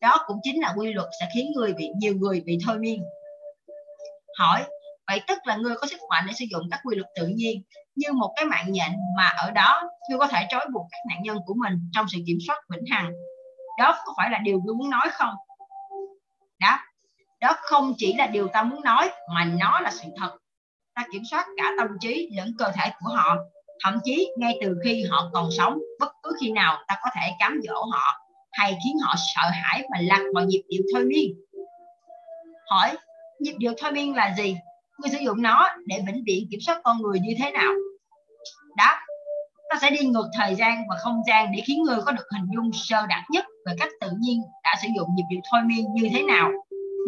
[0.00, 3.04] Đó cũng chính là quy luật sẽ khiến người bị, nhiều người bị thôi miên.
[4.38, 4.64] Hỏi,
[5.06, 7.62] vậy tức là ngươi có sức mạnh để sử dụng các quy luật tự nhiên
[7.96, 11.22] như một cái mạng nhện mà ở đó ngươi có thể trói buộc các nạn
[11.22, 13.12] nhân của mình trong sự kiểm soát vĩnh hằng?
[13.78, 15.34] Đó có phải là điều ngươi muốn nói không?
[16.60, 16.78] Đó.
[17.40, 20.36] Đó không chỉ là điều ta muốn nói, mà nó là sự thật.
[20.94, 23.36] Ta kiểm soát cả tâm trí lẫn cơ thể của họ.
[23.84, 27.30] Thậm chí ngay từ khi họ còn sống, bất cứ khi nào ta có thể
[27.38, 28.20] cám dỗ họ
[28.52, 31.34] hay khiến họ sợ hãi và lạc vào nhịp điệu thôi miên.
[32.70, 32.96] Hỏi,
[33.40, 34.56] nhịp điệu thôi miên là gì?
[34.98, 37.72] Người sử dụng nó để vĩnh viễn kiểm soát con người như thế nào?
[38.76, 39.00] Đáp
[39.70, 42.46] nó sẽ đi ngược thời gian và không gian để khiến người có được hình
[42.54, 45.84] dung sơ đẳng nhất về cách tự nhiên đã sử dụng nhịp điệu thôi miên
[45.94, 46.50] như thế nào.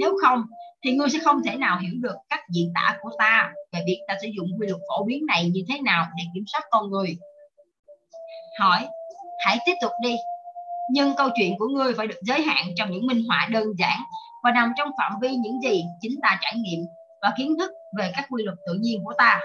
[0.01, 0.45] Nếu không,
[0.85, 4.01] thì ngươi sẽ không thể nào hiểu được cách diễn tả của ta về việc
[4.09, 6.91] ta sử dụng quy luật phổ biến này như thế nào để kiểm soát con
[6.91, 7.17] người.
[8.61, 8.87] Hỏi,
[9.47, 10.17] hãy tiếp tục đi.
[10.91, 13.99] Nhưng câu chuyện của ngươi phải được giới hạn trong những minh họa đơn giản
[14.43, 16.87] và nằm trong phạm vi những gì chính ta trải nghiệm
[17.23, 19.41] và kiến thức về các quy luật tự nhiên của ta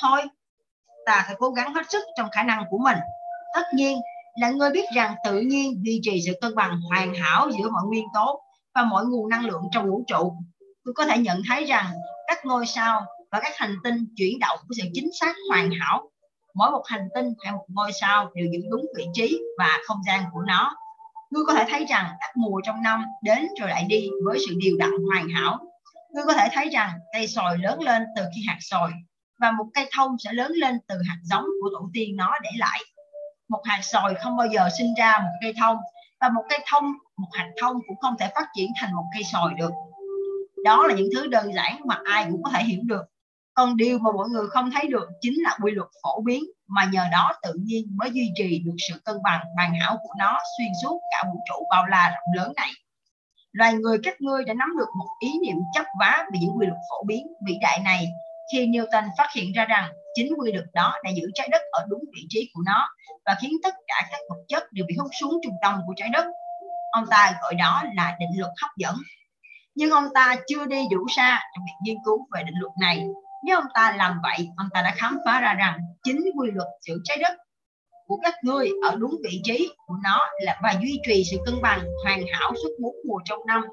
[0.00, 0.22] thôi.
[1.06, 2.98] Ta phải cố gắng hết sức trong khả năng của mình.
[3.54, 4.00] Tất nhiên
[4.40, 7.82] là ngươi biết rằng tự nhiên duy trì sự cân bằng hoàn hảo giữa mọi
[7.86, 8.42] nguyên tố
[8.74, 10.32] và mọi nguồn năng lượng trong vũ trụ.
[10.84, 11.86] Tôi có thể nhận thấy rằng
[12.26, 16.10] các ngôi sao và các hành tinh chuyển động của sự chính xác hoàn hảo.
[16.54, 19.98] Mỗi một hành tinh hay một ngôi sao đều giữ đúng vị trí và không
[20.06, 20.76] gian của nó.
[21.30, 24.54] Ngươi có thể thấy rằng các mùa trong năm đến rồi lại đi với sự
[24.58, 25.58] điều đặn hoàn hảo.
[26.14, 28.90] Ngươi có thể thấy rằng cây sồi lớn lên từ khi hạt sồi
[29.38, 32.50] và một cây thông sẽ lớn lên từ hạt giống của tổ tiên nó để
[32.56, 32.80] lại.
[33.48, 35.76] Một hạt sồi không bao giờ sinh ra một cây thông,
[36.20, 39.22] và một cây thông, một hạt thông cũng không thể phát triển thành một cây
[39.24, 39.70] sồi được.
[40.64, 43.02] Đó là những thứ đơn giản mà ai cũng có thể hiểu được.
[43.54, 46.88] Còn điều mà mọi người không thấy được chính là quy luật phổ biến mà
[46.92, 50.38] nhờ đó tự nhiên mới duy trì được sự cân bằng, hoàn hảo của nó
[50.58, 52.70] xuyên suốt cả vũ trụ bao la rộng lớn này.
[53.52, 56.66] Loài người các ngươi đã nắm được một ý niệm chấp vá về những quy
[56.66, 58.08] luật phổ biến vĩ đại này
[58.52, 61.86] khi Newton phát hiện ra rằng chính quy luật đó đã giữ trái đất ở
[61.88, 62.88] đúng vị trí của nó
[63.26, 66.08] và khiến tất cả các vật chất đều bị hút xuống trung tâm của trái
[66.08, 66.26] đất.
[66.90, 68.94] Ông ta gọi đó là định luật hấp dẫn.
[69.74, 73.04] Nhưng ông ta chưa đi đủ xa trong việc nghiên cứu về định luật này.
[73.44, 76.68] Nếu ông ta làm vậy, ông ta đã khám phá ra rằng chính quy luật
[76.86, 77.32] giữ trái đất
[78.06, 81.54] của các ngươi ở đúng vị trí của nó là và duy trì sự cân
[81.62, 83.64] bằng hoàn hảo suốt bốn mùa trong năm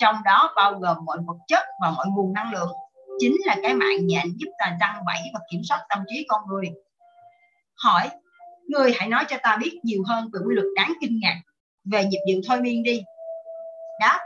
[0.00, 2.68] trong đó bao gồm mọi vật chất và mọi nguồn năng lượng
[3.18, 6.40] chính là cái mạng nhện giúp ta răng bẫy và kiểm soát tâm trí con
[6.48, 6.70] người.
[7.74, 8.10] Hỏi
[8.68, 11.40] người hãy nói cho ta biết nhiều hơn về quy luật đáng kinh ngạc
[11.84, 13.02] về nhịp điệu thôi miên đi.
[14.00, 14.20] Đáp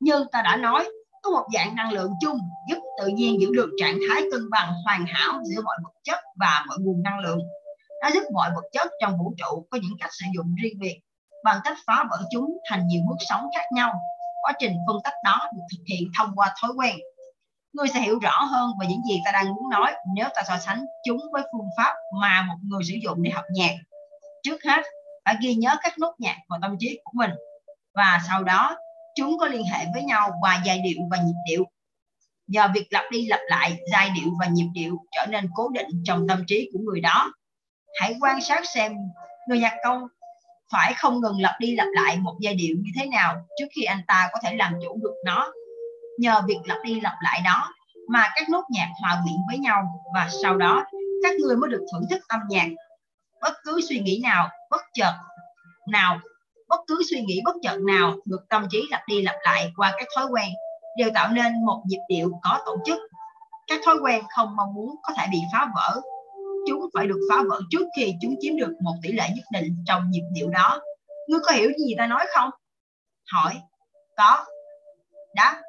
[0.00, 0.88] như ta đã nói,
[1.22, 4.72] có một dạng năng lượng chung giúp tự nhiên giữ được trạng thái cân bằng
[4.84, 7.38] hoàn hảo giữa mọi vật chất và mọi nguồn năng lượng.
[8.02, 11.00] Nó giúp mọi vật chất trong vũ trụ có những cách sử dụng riêng biệt
[11.44, 13.94] bằng cách phá vỡ chúng thành nhiều mức sống khác nhau.
[14.42, 16.96] Quá trình phân tách đó được thực hiện thông qua thói quen
[17.72, 20.58] ngươi sẽ hiểu rõ hơn về những gì ta đang muốn nói nếu ta so
[20.58, 23.74] sánh chúng với phương pháp mà một người sử dụng để học nhạc.
[24.42, 24.82] Trước hết,
[25.24, 27.30] phải ghi nhớ các nốt nhạc vào tâm trí của mình
[27.94, 28.76] và sau đó
[29.14, 31.64] chúng có liên hệ với nhau qua giai điệu và nhịp điệu.
[32.46, 36.02] Nhờ việc lặp đi lặp lại giai điệu và nhịp điệu trở nên cố định
[36.04, 37.32] trong tâm trí của người đó.
[38.00, 38.96] Hãy quan sát xem
[39.48, 40.02] người nhạc công
[40.72, 43.82] phải không ngừng lặp đi lặp lại một giai điệu như thế nào trước khi
[43.82, 45.52] anh ta có thể làm chủ được nó
[46.22, 47.72] nhờ việc lặp đi lặp lại đó
[48.08, 49.82] mà các nốt nhạc hòa quyện với nhau
[50.14, 50.84] và sau đó
[51.22, 52.68] các người mới được thưởng thức âm nhạc.
[53.42, 55.14] Bất cứ suy nghĩ nào, bất chợt
[55.88, 56.20] nào,
[56.68, 59.92] bất cứ suy nghĩ bất chợt nào được tâm trí lặp đi lặp lại qua
[59.98, 60.48] các thói quen
[60.98, 62.98] đều tạo nên một nhịp điệu có tổ chức.
[63.66, 66.00] Các thói quen không mong muốn có thể bị phá vỡ.
[66.68, 69.84] Chúng phải được phá vỡ trước khi chúng chiếm được một tỷ lệ nhất định
[69.86, 70.80] trong nhịp điệu đó.
[71.28, 72.50] Ngươi có hiểu gì ta nói không?
[73.32, 73.60] Hỏi,
[74.16, 74.44] có.
[75.34, 75.62] Đáp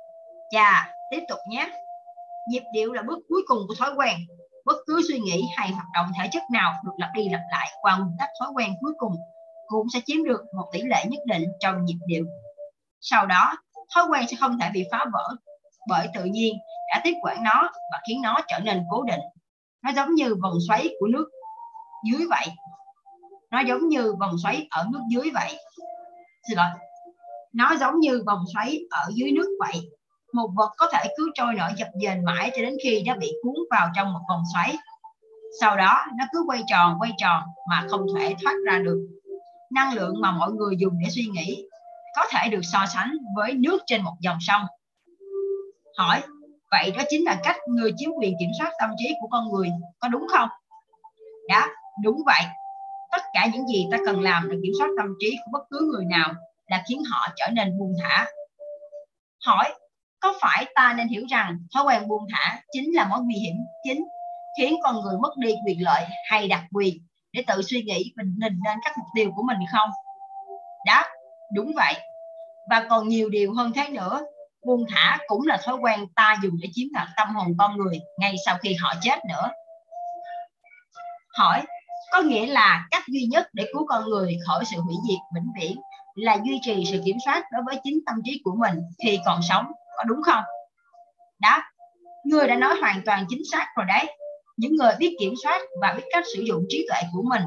[0.54, 1.70] và tiếp tục nhé.
[2.50, 4.18] Nhịp điệu là bước cuối cùng của thói quen.
[4.66, 7.68] Bất cứ suy nghĩ hay hoạt động thể chất nào được lặp đi lặp lại
[7.82, 9.16] qua nguyên tắc thói quen cuối cùng
[9.68, 12.26] cũng sẽ chiếm được một tỷ lệ nhất định trong nhịp điệu.
[13.02, 13.54] Sau đó,
[13.96, 15.30] thói quen sẽ không thể bị phá vỡ
[15.88, 16.56] bởi tự nhiên
[16.90, 19.22] đã tiếp quản nó và khiến nó trở nên cố định.
[19.84, 21.30] Nó giống như vòng xoáy của nước
[22.12, 22.48] dưới vậy.
[23.52, 25.58] Nó giống như vòng xoáy ở nước dưới vậy.
[26.48, 26.70] Xin lỗi.
[27.54, 29.82] Nó giống như vòng xoáy ở dưới nước vậy
[30.34, 33.34] một vật có thể cứ trôi nổi dập dềnh mãi cho đến khi nó bị
[33.44, 34.76] cuốn vào trong một vòng xoáy
[35.60, 39.08] sau đó nó cứ quay tròn quay tròn mà không thể thoát ra được
[39.72, 41.66] năng lượng mà mọi người dùng để suy nghĩ
[42.16, 44.62] có thể được so sánh với nước trên một dòng sông
[45.98, 46.22] hỏi
[46.72, 49.70] vậy đó chính là cách người chiếm quyền kiểm soát tâm trí của con người
[50.00, 50.50] có đúng không
[51.48, 51.70] Đáp,
[52.04, 52.42] đúng vậy.
[53.12, 55.92] Tất cả những gì ta cần làm để kiểm soát tâm trí của bất cứ
[55.94, 56.34] người nào
[56.68, 58.28] là khiến họ trở nên buông thả.
[59.46, 59.74] Hỏi,
[60.24, 63.56] có phải ta nên hiểu rằng thói quen buông thả chính là mối nguy hiểm
[63.84, 64.06] chính
[64.58, 66.98] khiến con người mất đi quyền lợi hay đặc quyền
[67.34, 69.90] để tự suy nghĩ mình định nên các mục tiêu của mình không?
[70.86, 71.06] Đáp,
[71.54, 71.94] đúng vậy.
[72.70, 74.22] Và còn nhiều điều hơn thế nữa.
[74.66, 78.00] Buông thả cũng là thói quen ta dùng để chiếm đoạt tâm hồn con người
[78.18, 79.50] ngay sau khi họ chết nữa.
[81.38, 81.62] Hỏi,
[82.12, 85.52] có nghĩa là cách duy nhất để cứu con người khỏi sự hủy diệt vĩnh
[85.60, 85.78] viễn
[86.16, 89.42] là duy trì sự kiểm soát đối với chính tâm trí của mình khi còn
[89.50, 89.66] sống,
[89.98, 90.44] có đúng không?
[91.42, 91.64] đó.
[92.26, 94.18] Người đã nói hoàn toàn chính xác rồi đấy.
[94.58, 97.42] Những người biết kiểm soát và biết cách sử dụng trí tuệ của mình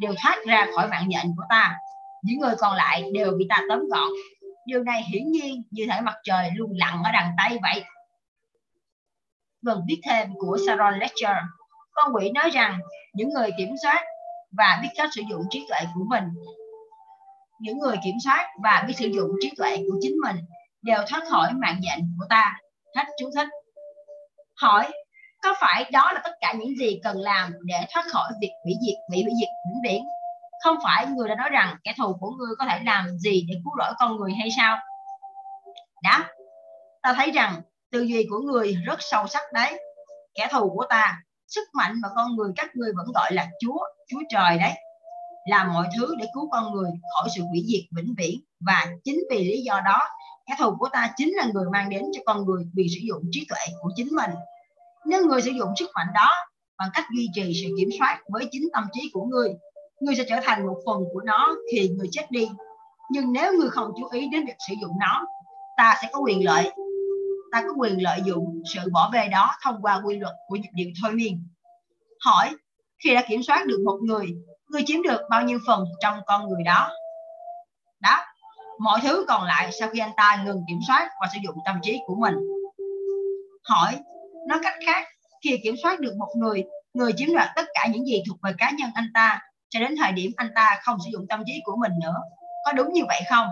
[0.00, 1.76] đều thoát ra khỏi mạng nhện của ta.
[2.22, 4.08] Những người còn lại đều bị ta tóm gọn.
[4.66, 7.84] Điều này hiển nhiên như thể mặt trời luôn lặn ở đằng tây vậy.
[9.66, 11.36] Phần viết thêm của Sharon Lecter
[11.98, 12.78] con quỷ nói rằng
[13.14, 14.04] những người kiểm soát
[14.50, 16.24] và biết cách sử dụng trí tuệ của mình.
[17.60, 20.36] Những người kiểm soát và biết sử dụng trí tuệ của chính mình
[20.82, 22.56] đều thoát khỏi mạng nhện của ta.
[22.96, 23.48] Hết chú thích
[24.60, 24.92] hỏi,
[25.42, 28.74] có phải đó là tất cả những gì cần làm để thoát khỏi việc hủy
[28.86, 30.04] diệt, bị hủy diệt vĩnh viễn?
[30.64, 33.54] Không phải người đã nói rằng kẻ thù của ngươi có thể làm gì để
[33.64, 34.78] cứu rỗi con người hay sao?
[36.02, 36.28] Đáp,
[37.02, 37.62] ta thấy rằng
[37.92, 39.80] tư duy của người rất sâu sắc đấy.
[40.34, 43.78] Kẻ thù của ta, sức mạnh mà con người các ngươi vẫn gọi là chúa
[44.08, 44.72] chúa trời đấy
[45.48, 48.40] làm mọi thứ để cứu con người khỏi sự hủy diệt vĩnh viễn.
[48.60, 49.98] Và chính vì lý do đó
[50.48, 53.22] kẻ thù của ta chính là người mang đến cho con người bị sử dụng
[53.30, 54.30] trí tuệ của chính mình.
[55.06, 56.30] Nếu người sử dụng sức mạnh đó
[56.78, 59.54] bằng cách duy trì sự kiểm soát với chính tâm trí của người
[60.00, 62.48] người sẽ trở thành một phần của nó khi người chết đi.
[63.10, 65.26] Nhưng nếu người không chú ý đến việc sử dụng nó,
[65.76, 66.70] ta sẽ có quyền lợi.
[67.52, 70.68] Ta có quyền lợi dụng sự bỏ bê đó thông qua quy luật của nhịp
[70.72, 71.48] điệu thôi miên.
[72.24, 72.54] Hỏi,
[73.04, 74.26] khi đã kiểm soát được một người
[74.68, 76.90] người chiếm được bao nhiêu phần trong con người đó?
[78.00, 78.24] Đáp
[78.78, 81.78] mọi thứ còn lại sau khi anh ta ngừng kiểm soát và sử dụng tâm
[81.82, 82.34] trí của mình.
[83.64, 84.00] Hỏi
[84.48, 85.06] nói cách khác
[85.44, 86.64] khi kiểm soát được một người
[86.94, 89.94] người chiếm đoạt tất cả những gì thuộc về cá nhân anh ta cho đến
[89.98, 92.16] thời điểm anh ta không sử dụng tâm trí của mình nữa
[92.64, 93.46] có đúng như vậy không?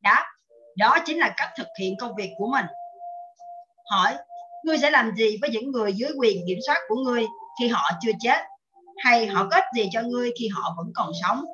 [0.00, 0.26] Đáp,
[0.76, 2.66] đó chính là cách thực hiện công việc của mình.
[3.90, 4.16] Hỏi
[4.64, 7.24] ngươi sẽ làm gì với những người dưới quyền kiểm soát của ngươi
[7.60, 8.38] khi họ chưa chết?
[9.04, 11.44] Hay họ có ích gì cho ngươi khi họ vẫn còn sống?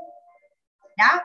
[0.96, 1.18] Đó,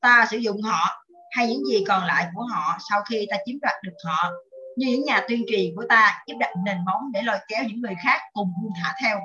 [0.00, 3.56] ta sử dụng họ hay những gì còn lại của họ sau khi ta chiếm
[3.62, 4.30] đoạt được họ.
[4.76, 7.80] Như những nhà tuyên truyền của ta giúp đặt nền móng để lôi kéo những
[7.80, 9.18] người khác cùng buông thả theo.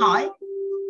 [0.00, 0.30] Hỏi,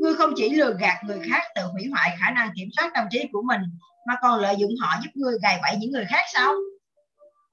[0.01, 3.05] ngươi không chỉ lừa gạt người khác tự hủy hoại khả năng kiểm soát tâm
[3.11, 3.61] trí của mình,
[4.07, 6.55] mà còn lợi dụng họ giúp ngươi gài bẫy những người khác sao?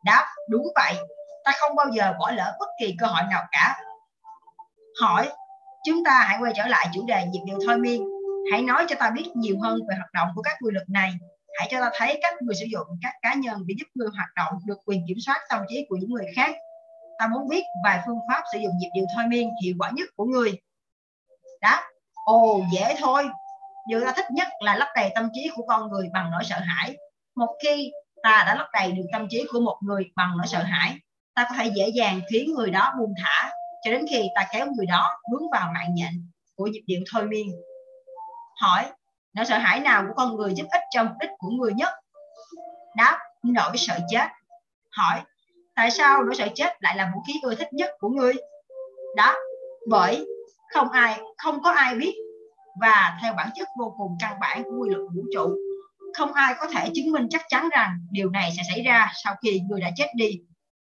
[0.05, 0.93] Đáp, đúng vậy
[1.45, 3.75] ta không bao giờ bỏ lỡ bất kỳ cơ hội nào cả.
[5.01, 5.29] Hỏi,
[5.85, 8.03] chúng ta hãy quay trở lại chủ đề nhịp điệu thôi miên.
[8.51, 11.11] Hãy nói cho ta biết nhiều hơn về hoạt động của các quy luật này.
[11.59, 14.29] Hãy cho ta thấy cách người sử dụng, các cá nhân để giúp người hoạt
[14.35, 16.55] động được quyền kiểm soát tâm trí của những người khác.
[17.19, 20.09] Ta muốn biết vài phương pháp sử dụng nhịp điệu thôi miên hiệu quả nhất
[20.15, 20.61] của người.
[21.61, 21.79] Đó
[22.25, 23.29] ồ, dễ thôi.
[23.87, 26.59] Điều ta thích nhất là lấp đầy tâm trí của con người bằng nỗi sợ
[26.59, 26.97] hãi.
[27.35, 27.91] Một khi
[28.23, 30.99] ta đã lấp đầy được tâm trí của một người bằng nỗi sợ hãi
[31.35, 33.51] ta có thể dễ dàng khiến người đó buông thả,
[33.83, 37.27] cho đến khi ta kéo người đó hướng vào mạng nhện của nhịp điệu thôi
[37.27, 37.47] miên.
[38.61, 38.85] Hỏi,
[39.33, 41.93] nỗi sợ hãi nào của con người giúp ích cho mục đích của người nhất?
[42.95, 44.27] Đáp nỗi sợ chết.
[44.91, 45.21] Hỏi,
[45.75, 48.33] tại sao nỗi sợ chết lại là vũ khí ưa thích nhất của người?
[49.15, 49.35] Đáp:
[49.89, 50.25] bởi
[50.73, 52.13] không ai, không có ai biết
[52.81, 55.55] và theo bản chất vô cùng căn bản của quy luật vũ trụ.
[56.17, 59.35] Không ai có thể chứng minh chắc chắn rằng điều này sẽ xảy ra sau
[59.43, 60.39] khi người đã chết đi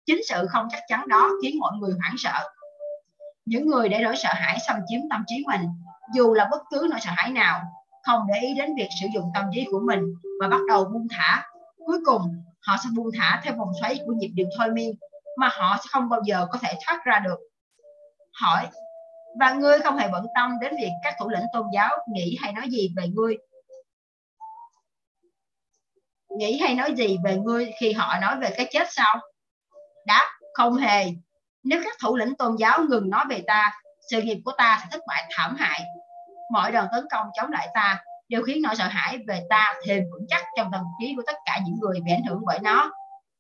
[0.09, 2.51] chính sự không chắc chắn đó khiến mọi người hoảng sợ.
[3.45, 5.61] Những người để nỗi sợ hãi xâm chiếm tâm trí mình,
[6.15, 7.61] dù là bất cứ nỗi sợ hãi nào,
[8.03, 10.01] không để ý đến việc sử dụng tâm trí của mình
[10.41, 11.47] và bắt đầu buông thả.
[11.87, 12.23] Cuối cùng,
[12.61, 14.95] họ sẽ buông thả theo vòng xoáy của nhịp điệu thôi miên
[15.37, 17.39] mà họ sẽ không bao giờ có thể thoát ra được.
[18.33, 18.67] Hỏi,
[19.41, 22.53] và ngươi không hề bận tâm đến việc các thủ lĩnh tôn giáo nghĩ hay
[22.53, 23.37] nói gì về ngươi?
[26.39, 29.21] Nghĩ hay nói gì về ngươi khi họ nói về cái chết sao?
[30.09, 31.07] Đáp, không hề.
[31.65, 33.73] Nếu các thủ lĩnh tôn giáo ngừng nói về ta,
[34.11, 35.83] sự nghiệp của ta sẽ thất bại thảm hại.
[36.53, 40.03] Mọi đòn tấn công chống lại ta đều khiến nỗi sợ hãi về ta thêm
[40.13, 42.91] vững chắc trong tâm trí của tất cả những người bị ảnh hưởng bởi nó.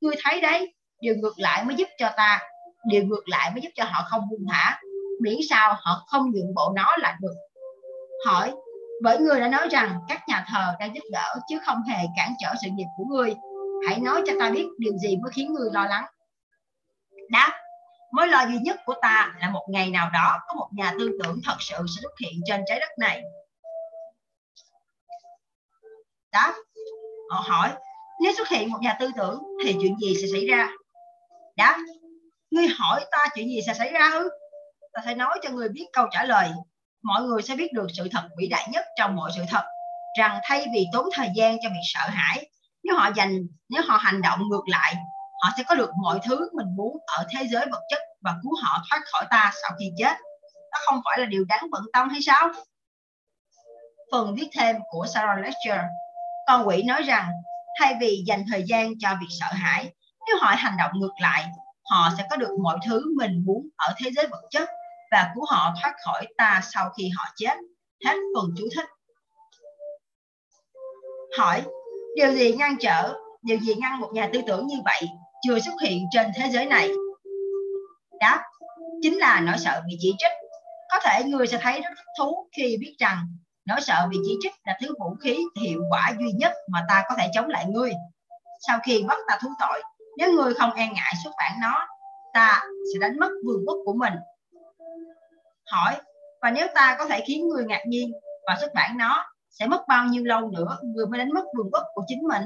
[0.01, 2.41] Ngươi thấy đấy, điều ngược lại mới giúp cho ta,
[2.89, 4.81] điều ngược lại mới giúp cho họ không buông thả,
[5.21, 7.35] miễn sao họ không nhượng bộ nó là được.
[8.27, 8.53] Hỏi,
[9.03, 12.35] bởi người đã nói rằng các nhà thờ đang giúp đỡ chứ không hề cản
[12.39, 13.35] trở sự nghiệp của ngươi,
[13.89, 16.05] hãy nói cho ta biết điều gì mới khiến ngươi lo lắng
[17.29, 17.53] đáp
[18.11, 21.19] mối lo duy nhất của ta là một ngày nào đó có một nhà tư
[21.23, 23.23] tưởng thật sự sẽ xuất hiện trên trái đất này.
[26.33, 26.55] Đáp,
[27.31, 27.73] họ hỏi,
[28.23, 30.69] nếu xuất hiện một nhà tư tưởng thì chuyện gì sẽ xảy ra?
[31.57, 31.79] Đáp,
[32.51, 34.29] ngươi hỏi ta chuyện gì sẽ xảy ra ư?
[34.93, 36.51] Ta sẽ nói cho người biết câu trả lời.
[37.03, 39.65] Mọi người sẽ biết được sự thật vĩ đại nhất trong mọi sự thật,
[40.19, 42.51] rằng thay vì tốn thời gian cho việc sợ hãi,
[42.85, 44.95] nếu họ dành, nếu họ hành động ngược lại
[45.43, 48.53] họ sẽ có được mọi thứ mình muốn ở thế giới vật chất và cứu
[48.63, 50.17] họ thoát khỏi ta sau khi chết.
[50.73, 52.49] Đó không phải là điều đáng bận tâm hay sao?
[54.13, 55.85] Phần viết thêm của Sarah Lecture
[56.49, 57.31] con quỷ nói rằng,
[57.79, 59.93] thay vì dành thời gian cho việc sợ hãi,
[60.27, 61.45] nếu họ hành động ngược lại,
[61.91, 64.69] họ sẽ có được mọi thứ mình muốn ở thế giới vật chất
[65.11, 67.55] và cứu họ thoát khỏi ta sau khi họ chết.
[68.07, 68.89] Hết phần chú thích.
[71.39, 71.63] Hỏi,
[72.17, 75.09] điều gì ngăn trở, điều gì ngăn một nhà tư tưởng như vậy?
[75.43, 76.91] Chưa xuất hiện trên thế giới này.
[78.21, 78.43] Đáp
[79.03, 80.33] chính là nỗi sợ bị chỉ trích.
[80.91, 83.19] Có thể người sẽ thấy rất thích thú khi biết rằng
[83.67, 87.05] nỗi sợ bị chỉ trích là thứ vũ khí hiệu quả duy nhất mà ta
[87.09, 87.93] có thể chống lại ngươi.
[88.67, 89.83] Sau khi bắt ta thú tội,
[90.19, 91.87] nếu ngươi không e ngại xuất bản nó,
[92.33, 92.63] ta
[92.93, 94.15] sẽ đánh mất vương quốc của mình.
[95.71, 95.95] Hỏi,
[96.43, 98.13] và nếu ta có thể khiến người ngạc nhiên
[98.47, 101.71] và xuất bản nó, sẽ mất bao nhiêu lâu nữa người mới đánh mất vương
[101.73, 102.43] quốc của chính mình?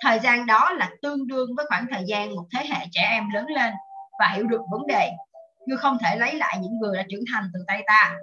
[0.00, 3.30] Thời gian đó là tương đương với khoảng thời gian một thế hệ trẻ em
[3.34, 3.72] lớn lên
[4.18, 5.10] và hiểu được vấn đề.
[5.66, 8.16] Ngươi không thể lấy lại những người đã trưởng thành từ tay ta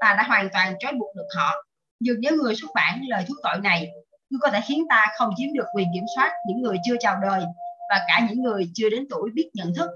[0.00, 1.64] ta đã hoàn toàn trói buộc được họ.
[2.00, 3.90] Nhưng nếu người xuất bản lời thú tội này
[4.30, 7.16] ngươi có thể khiến ta không chiếm được quyền kiểm soát những người chưa chào
[7.22, 7.42] đời
[7.90, 9.90] và cả những người chưa đến tuổi biết nhận thức.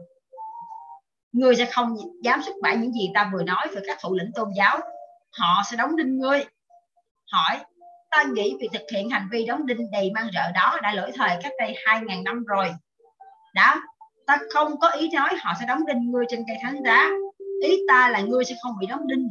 [1.32, 4.30] Ngươi sẽ không dám xuất bản những gì ta vừa nói về các thủ lĩnh
[4.35, 4.78] tôn giáo.
[5.39, 6.45] Họ sẽ đóng đinh ngươi.
[7.32, 7.61] Hỏi
[8.17, 11.11] ta nghĩ việc thực hiện hành vi đóng đinh đầy mang rợ đó đã lỗi
[11.15, 12.75] thời cách đây 2.000 năm rồi.
[13.55, 13.83] Đó
[14.27, 17.11] ta không có ý nói họ sẽ đóng đinh ngươi trên cây thánh giá
[17.62, 19.29] ý ta là ngươi sẽ không bị đóng đinh.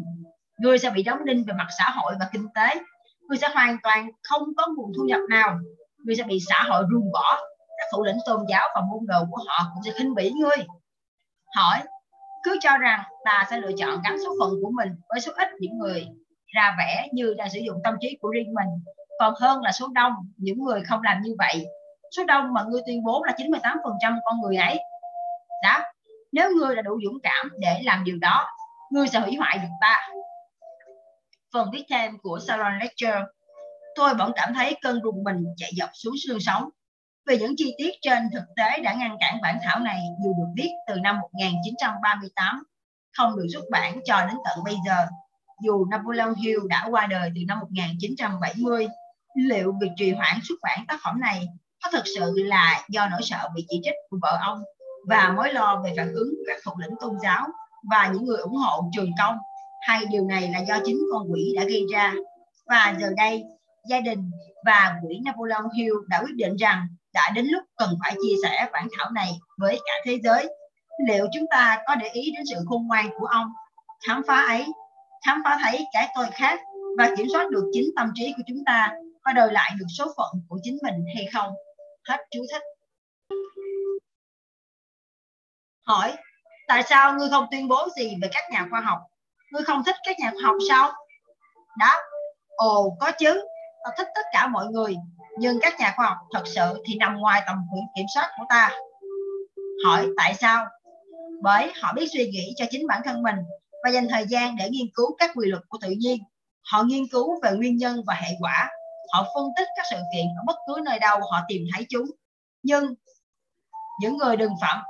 [0.57, 2.81] Ngươi sẽ bị đóng đinh về mặt xã hội và kinh tế.
[3.21, 5.57] Ngươi sẽ hoàn toàn không có nguồn thu nhập nào.
[6.05, 7.37] Ngươi sẽ bị xã hội ruồng bỏ.
[7.77, 10.65] Các thủ lĩnh tôn giáo và môn đồ của họ cũng sẽ khinh bỉ ngươi.
[11.55, 11.79] Hỏi,
[12.43, 15.47] cứ cho rằng ta sẽ lựa chọn gắn số phận của mình với số ít
[15.59, 16.07] những người
[16.53, 18.67] ra vẻ như đang sử dụng tâm trí của riêng mình.
[19.19, 21.65] Còn hơn là số đông, những người không làm như vậy.
[22.17, 24.79] Số đông mà ngươi tuyên bố là 98% con người ấy.
[25.63, 25.79] Đó,
[26.31, 28.47] nếu ngươi đã đủ dũng cảm để làm điều đó,
[28.91, 30.07] ngươi sẽ hủy hoại được ta.
[31.53, 33.19] Phần viết thêm của Salon Lecture,
[33.95, 36.69] tôi vẫn cảm thấy cơn rùng mình chạy dọc xuống xương sống.
[37.27, 40.53] Vì những chi tiết trên thực tế đã ngăn cản bản thảo này dù được
[40.63, 42.63] viết từ năm 1938
[43.17, 45.05] không được xuất bản cho đến tận bây giờ
[45.61, 48.87] dù Napoleon Hill đã qua đời từ năm 1970
[49.35, 51.47] liệu việc trì hoãn xuất bản tác phẩm này
[51.83, 54.63] có thực sự là do nỗi sợ bị chỉ trích của vợ ông
[55.07, 57.47] và mối lo về phản ứng của các thủ lĩnh tôn giáo
[57.91, 59.37] và những người ủng hộ trường công,
[59.81, 62.13] hay điều này là do chính con quỷ đã gây ra?
[62.65, 63.43] Và giờ đây,
[63.89, 64.31] gia đình
[64.65, 68.69] và quỹ Napoleon Hill đã quyết định rằng đã đến lúc cần phải chia sẻ
[68.73, 70.47] bản thảo này với cả thế giới.
[71.07, 73.47] Liệu chúng ta có để ý đến sự khôn ngoan của ông,
[74.07, 74.65] khám phá ấy
[75.25, 76.59] khám phá thấy cái tôi khác
[76.97, 78.91] và kiểm soát được chính tâm trí của chúng ta
[79.25, 81.53] và đòi lại được số phận của chính mình hay không?
[82.09, 82.61] Hết chú thích.
[85.87, 86.13] Hỏi,
[86.67, 88.99] tại sao ngươi không tuyên bố gì về các nhà khoa học?
[89.51, 90.91] Ngươi không thích các nhà khoa học sao?
[91.77, 91.97] Đáp,
[92.49, 93.45] ồ, có chứ.
[93.83, 94.95] Ta thích tất cả mọi người,
[95.39, 98.45] nhưng các nhà khoa học thật sự thì nằm ngoài tầm quyền kiểm soát của
[98.49, 98.71] ta.
[99.85, 100.65] Hỏi, tại sao?
[101.41, 103.35] Bởi họ biết suy nghĩ cho chính bản thân mình
[103.83, 106.23] và dành thời gian để nghiên cứu các quy luật của tự nhiên.
[106.71, 108.69] Họ nghiên cứu về nguyên nhân và hệ quả.
[109.13, 112.05] Họ phân tích các sự kiện ở bất cứ nơi đâu họ tìm thấy chúng.
[112.63, 112.93] Nhưng,
[114.01, 114.83] những người đừng phạm,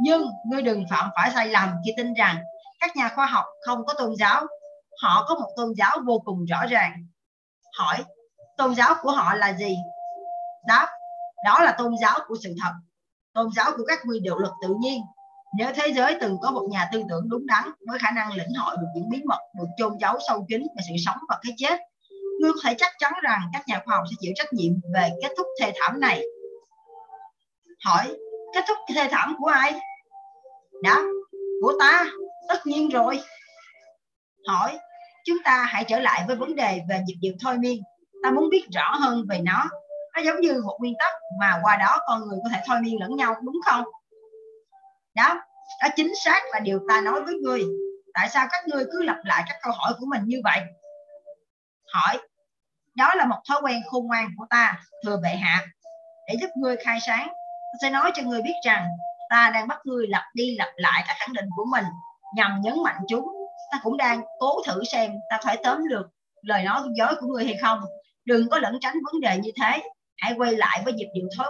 [0.00, 2.38] nhưng ngươi đừng phạm phải sai lầm khi tin rằng
[2.80, 4.46] các nhà khoa học không có tôn giáo.
[5.02, 6.92] Họ có một tôn giáo vô cùng rõ ràng.
[7.78, 8.04] Hỏi,
[8.56, 9.76] tôn giáo của họ là gì?
[10.66, 10.88] Đáp,
[11.44, 12.72] đó là tôn giáo của sự thật.
[13.34, 15.02] Tôn giáo của các quy điều luật tự nhiên
[15.58, 18.54] nếu thế giới từng có một nhà tư tưởng đúng đắn, với khả năng lĩnh
[18.58, 21.52] hội được những bí mật được chôn giấu sâu kín về sự sống và cái
[21.56, 21.78] chết.
[22.40, 25.10] Ngươi có thể chắc chắn rằng các nhà khoa học sẽ chịu trách nhiệm về
[25.22, 26.22] kết thúc thê thảm này.
[27.84, 28.16] Hỏi,
[28.54, 29.74] kết thúc thê thảm của ai?
[30.82, 31.02] Đó
[31.62, 32.06] của ta,
[32.48, 33.20] tất nhiên rồi.
[34.46, 34.78] Hỏi,
[35.26, 37.82] chúng ta hãy trở lại với vấn đề về nhịp điệu thôi miên.
[38.22, 39.64] Ta muốn biết rõ hơn về nó.
[40.16, 43.00] Nó giống như một nguyên tắc mà qua đó con người có thể thôi miên
[43.00, 43.84] lẫn nhau, đúng không?
[45.20, 45.40] Đó.
[45.82, 47.62] Đó chính xác là điều ta nói với ngươi.
[48.14, 50.60] Tại sao các ngươi cứ lặp lại các câu hỏi của mình như vậy?
[51.92, 52.18] Hỏi.
[52.94, 55.66] Đó là một thói quen khôn ngoan của ta thưa bệ hạ,
[56.28, 57.28] để giúp ngươi khai sáng.
[57.72, 58.88] Ta sẽ nói cho ngươi biết rằng,
[59.30, 61.84] ta đang bắt ngươi lặp đi lặp lại các khẳng định của mình,
[62.36, 63.28] nhằm nhấn mạnh chúng.
[63.72, 66.06] Ta cũng đang cố thử xem ta phải tóm được
[66.42, 67.80] lời nói dối của ngươi hay không.
[68.24, 69.82] Đừng có lẩn tránh vấn đề như thế.
[70.16, 71.46] Hãy quay lại với nhịp điệu thôi.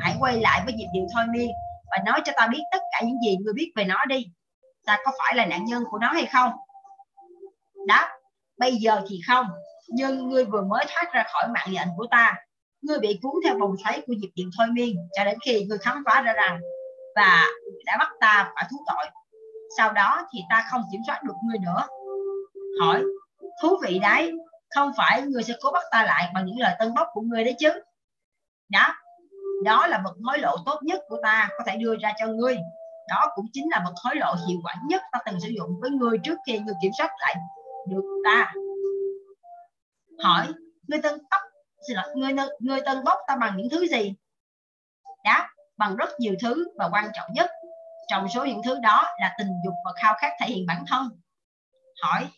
[0.00, 1.50] Hãy quay lại với nhịp điệu thôi miên
[1.92, 4.26] và nói cho ta biết tất cả những gì ngươi biết về nó đi.
[4.86, 6.50] Ta có phải là nạn nhân của nó hay không?
[7.86, 8.08] Đáp,
[8.58, 9.46] bây giờ thì không.
[9.88, 12.34] Nhưng ngươi vừa mới thoát ra khỏi mạng lệnh của ta.
[12.82, 15.78] Ngươi bị cuốn theo vòng xoáy của dịp điện thôi miên cho đến khi ngươi
[15.78, 16.60] khám phá ra rằng
[17.16, 17.46] và
[17.86, 19.06] đã bắt ta phải thú tội.
[19.78, 21.86] Sau đó thì ta không kiểm soát được ngươi nữa.
[22.80, 23.02] Hỏi,
[23.62, 24.32] thú vị đấy,
[24.74, 27.44] không phải ngươi sẽ cố bắt ta lại bằng những lời tân bốc của ngươi
[27.44, 27.70] đấy chứ?
[28.68, 28.94] Đó
[29.64, 32.58] đó là vật hối lộ tốt nhất của ta có thể đưa ra cho ngươi.
[33.08, 35.90] Đó cũng chính là vật hối lộ hiệu quả nhất ta từng sử dụng với
[35.90, 37.36] ngươi trước khi ngươi kiểm soát lại
[37.88, 38.52] được ta.
[40.24, 40.46] Hỏi,
[40.88, 41.40] ngươi tân tóc,
[41.88, 44.14] xin lỗi, ngươi ngươi tân bốc ta bằng những thứ gì?
[45.24, 47.50] Đáp, bằng rất nhiều thứ và quan trọng nhất,
[48.08, 51.08] trong số những thứ đó là tình dục và khao khát thể hiện bản thân.
[52.02, 52.28] Hỏi,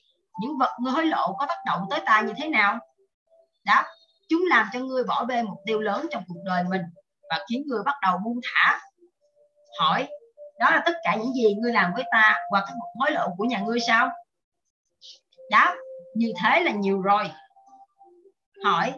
[0.41, 2.79] những vật ngươi hối lộ có tác động tới ta như thế nào?
[3.65, 3.85] Đáp,
[4.29, 6.83] chúng làm cho ngươi bỏ bê mục tiêu lớn trong cuộc đời mình
[7.35, 8.81] và khiến người bắt đầu buông thả.
[9.81, 10.09] Hỏi,
[10.59, 13.29] đó là tất cả những gì ngươi làm với ta hoặc các một hối lộ
[13.39, 14.11] của nhà ngươi sao?
[15.51, 15.75] Đáp,
[16.15, 17.31] như thế là nhiều rồi.
[18.65, 18.93] Hỏi,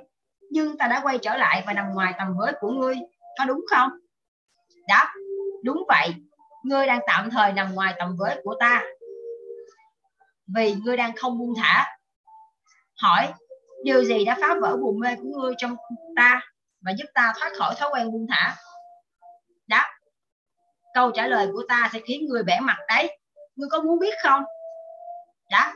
[0.51, 2.95] nhưng ta đã quay trở lại và nằm ngoài tầm với của ngươi,
[3.39, 3.91] có đúng không?
[4.89, 5.13] Đáp,
[5.65, 6.15] đúng vậy.
[6.65, 8.85] Ngươi đang tạm thời nằm ngoài tầm với của ta.
[10.57, 11.97] Vì ngươi đang không buông thả.
[13.03, 13.29] Hỏi,
[13.85, 15.77] điều gì đã phá vỡ buồn mê của ngươi trong
[16.17, 16.41] ta?
[16.87, 18.57] Và giúp ta thoát khỏi thói quen buông thả.
[19.67, 19.93] Đáp
[20.95, 23.19] câu trả lời của ta sẽ khiến người bẻ mặt đấy.
[23.57, 24.45] Ngươi có muốn biết không?
[25.51, 25.75] Đáp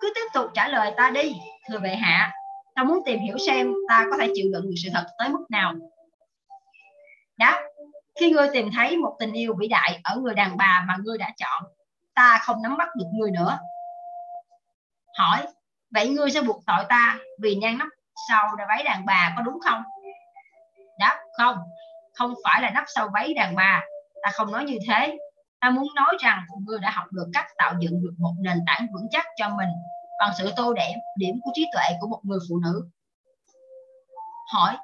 [0.00, 1.34] cứ tiếp tục trả lời ta đi,
[1.68, 2.32] thưa bệ hạ.
[2.74, 5.44] Ta muốn tìm hiểu xem ta có thể chịu đựng được sự thật tới mức
[5.50, 5.74] nào.
[7.36, 7.62] Đáp
[8.20, 11.18] khi ngươi tìm thấy một tình yêu vĩ đại ở người đàn bà mà ngươi
[11.18, 11.62] đã chọn,
[12.14, 13.58] ta không nắm bắt được ngươi nữa.
[15.18, 15.46] Hỏi,
[15.90, 17.88] vậy ngươi sẽ buộc tội ta vì nhan nắp
[18.28, 19.82] sau váy đàn bà có đúng không?
[20.98, 21.56] Đáp, không
[22.16, 23.82] không phải là nắp sau váy đàn bà.
[24.22, 25.18] Ta không nói như thế.
[25.60, 28.86] Ta muốn nói rằng ngươi đã học được cách tạo dựng được một nền tảng
[28.94, 29.68] vững chắc cho mình
[30.20, 32.88] bằng sự tô đẹp điểm của trí tuệ của một người phụ nữ.
[34.52, 34.76] Hỏi,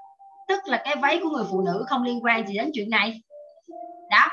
[0.48, 3.22] tức là cái váy của người phụ nữ không liên quan gì đến chuyện này?
[4.10, 4.30] Đáp,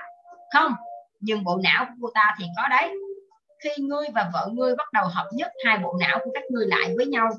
[0.54, 0.74] không,
[1.20, 2.96] nhưng bộ não của cô ta thì có đấy.
[3.64, 6.68] Khi ngươi và vợ ngươi bắt đầu hợp nhất, hai bộ não của các ngươi
[6.68, 7.30] lại với nhau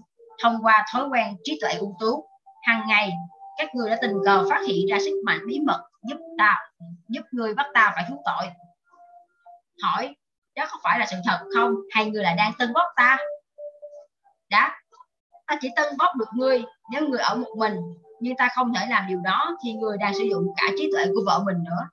[0.43, 2.29] thông qua thói quen trí tuệ ưu tú
[2.63, 3.13] hàng ngày
[3.61, 6.59] các người đã tình cờ phát hiện ra sức mạnh bí mật giúp ta,
[7.09, 8.51] giúp người bắt ta phải thú tội.
[9.83, 10.15] Hỏi,
[10.57, 11.75] đó có phải là sự thật không?
[11.91, 13.19] Hay người là đang tân bóp ta?
[14.51, 14.77] Đáp
[15.47, 17.75] ta chỉ tân bóp được ngươi nếu người ở một mình,
[18.21, 21.07] nhưng ta không thể làm điều đó khi người đang sử dụng cả trí tuệ
[21.07, 21.89] của vợ mình nữa.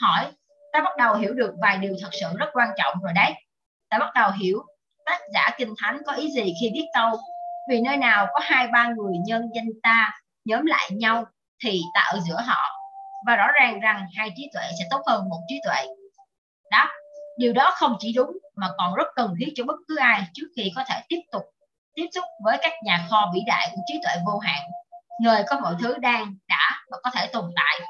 [0.00, 0.32] Hỏi,
[0.72, 3.32] ta bắt đầu hiểu được vài điều thật sự rất quan trọng rồi đấy.
[3.90, 4.62] Ta bắt đầu hiểu
[5.04, 7.20] tác giả kinh thánh có ý gì khi viết câu
[7.70, 11.24] vì nơi nào có hai ba người nhân danh ta nhóm lại nhau
[11.64, 12.70] thì tạo giữa họ.
[13.26, 15.86] Và rõ ràng rằng hai trí tuệ sẽ tốt hơn một trí tuệ.
[16.70, 16.88] Đó,
[17.38, 20.46] điều đó không chỉ đúng mà còn rất cần thiết cho bất cứ ai trước
[20.56, 21.42] khi có thể tiếp tục
[21.94, 24.60] tiếp xúc với các nhà kho vĩ đại của trí tuệ vô hạn,
[25.22, 27.80] nơi có mọi thứ đang, đã và có thể tồn tại.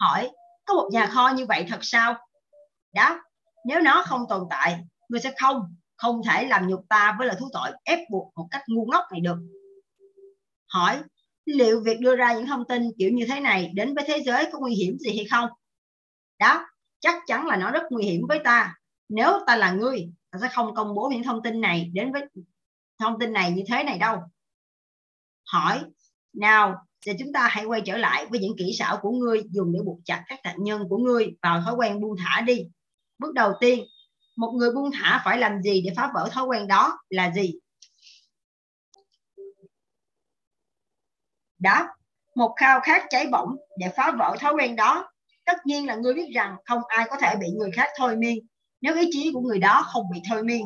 [0.00, 0.30] Hỏi,
[0.66, 2.14] có một nhà kho như vậy thật sao?
[2.94, 3.20] Đó
[3.64, 4.78] nếu nó không tồn tại,
[5.08, 8.48] người sẽ không không thể làm nhục ta với lời thú tội, ép buộc một
[8.50, 9.36] cách ngu ngốc này được.
[10.66, 11.00] Hỏi,
[11.44, 14.48] liệu việc đưa ra những thông tin kiểu như thế này đến với thế giới
[14.52, 15.48] có nguy hiểm gì hay không?
[16.38, 16.66] Đó,
[17.00, 18.74] chắc chắn là nó rất nguy hiểm với ta.
[19.08, 22.22] Nếu ta là ngươi ta sẽ không công bố những thông tin này đến với,
[22.98, 24.18] thông tin này như thế này đâu.
[25.52, 25.80] Hỏi,
[26.32, 26.74] nào
[27.06, 29.80] thì chúng ta hãy quay trở lại với những kỹ xảo của ngươi dùng để
[29.84, 32.66] buộc chặt các nạn nhân của ngươi vào thói quen buông thả đi.
[33.18, 33.84] Bước đầu tiên
[34.38, 37.54] một người buông thả phải làm gì để phá vỡ thói quen đó là gì?
[41.58, 41.88] Đáp.
[42.34, 45.10] một khao khát cháy bỏng để phá vỡ thói quen đó.
[45.46, 48.38] Tất nhiên là ngươi biết rằng không ai có thể bị người khác thôi miên
[48.80, 50.62] nếu ý chí của người đó không bị thôi miên.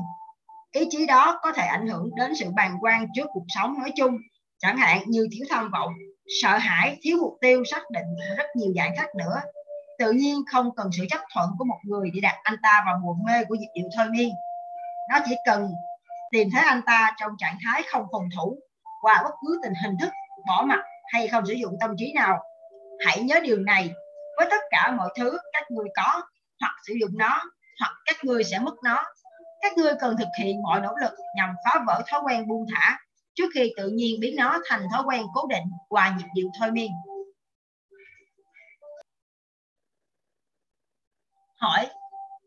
[0.72, 3.92] Ý chí đó có thể ảnh hưởng đến sự bàng quan trước cuộc sống nói
[3.96, 4.16] chung.
[4.58, 5.92] Chẳng hạn như thiếu tham vọng,
[6.42, 9.40] sợ hãi, thiếu mục tiêu, xác định rất nhiều giải khác nữa
[10.02, 13.00] tự nhiên không cần sự chấp thuận của một người để đặt anh ta vào
[13.04, 14.34] buồn mê của nhịp điệu thôi miên.
[15.10, 15.72] Nó chỉ cần
[16.32, 18.58] tìm thấy anh ta trong trạng thái không phòng thủ
[19.02, 20.08] qua bất cứ tình hình thức,
[20.46, 20.80] bỏ mặt
[21.12, 22.38] hay không sử dụng tâm trí nào.
[23.06, 23.90] Hãy nhớ điều này
[24.36, 26.22] với tất cả mọi thứ các người có
[26.60, 27.40] hoặc sử dụng nó,
[27.80, 29.04] hoặc các người sẽ mất nó.
[29.62, 32.98] Các ngươi cần thực hiện mọi nỗ lực nhằm phá vỡ thói quen buông thả
[33.34, 36.70] trước khi tự nhiên biến nó thành thói quen cố định qua nhịp điệu thôi
[36.70, 36.90] miên.
[41.62, 41.88] Hỏi,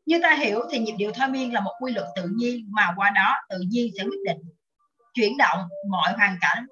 [0.06, 2.94] như ta hiểu thì nhịp điệu thôi miên là một quy luật tự nhiên mà
[2.96, 4.38] qua đó tự nhiên sẽ quyết định
[5.14, 5.60] chuyển động
[5.90, 6.66] mọi hoàn cảnh.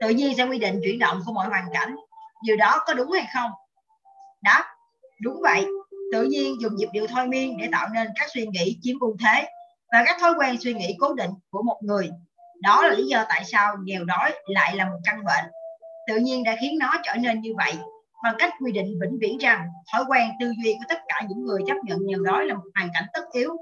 [0.00, 1.96] Tự nhiên sẽ quy định chuyển động của mọi hoàn cảnh.
[2.44, 3.50] Điều đó có đúng hay không?
[4.42, 4.64] Đáp,
[5.22, 5.66] đúng vậy.
[6.12, 9.16] Tự nhiên dùng nhịp điệu thôi miên để tạo nên các suy nghĩ chiếm ưu
[9.24, 9.48] thế
[9.92, 12.10] và các thói quen suy nghĩ cố định của một người.
[12.62, 15.44] Đó là lý do tại sao nghèo đói lại là một căn bệnh.
[16.08, 17.74] Tự nhiên đã khiến nó trở nên như vậy
[18.22, 21.44] bằng cách quy định vĩnh viễn rằng thói quen tư duy của tất cả những
[21.44, 23.56] người chấp nhận nghèo đói là một hoàn cảnh tất yếu.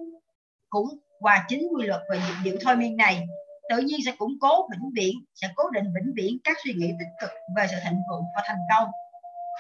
[0.71, 0.89] Cũng
[1.19, 3.27] qua chính quy luật về nhịp điệu thôi miên này,
[3.71, 6.93] tự nhiên sẽ củng cố vĩnh viễn, sẽ cố định vĩnh viễn các suy nghĩ
[6.99, 8.89] tích cực về sự thịnh vượng và thành công.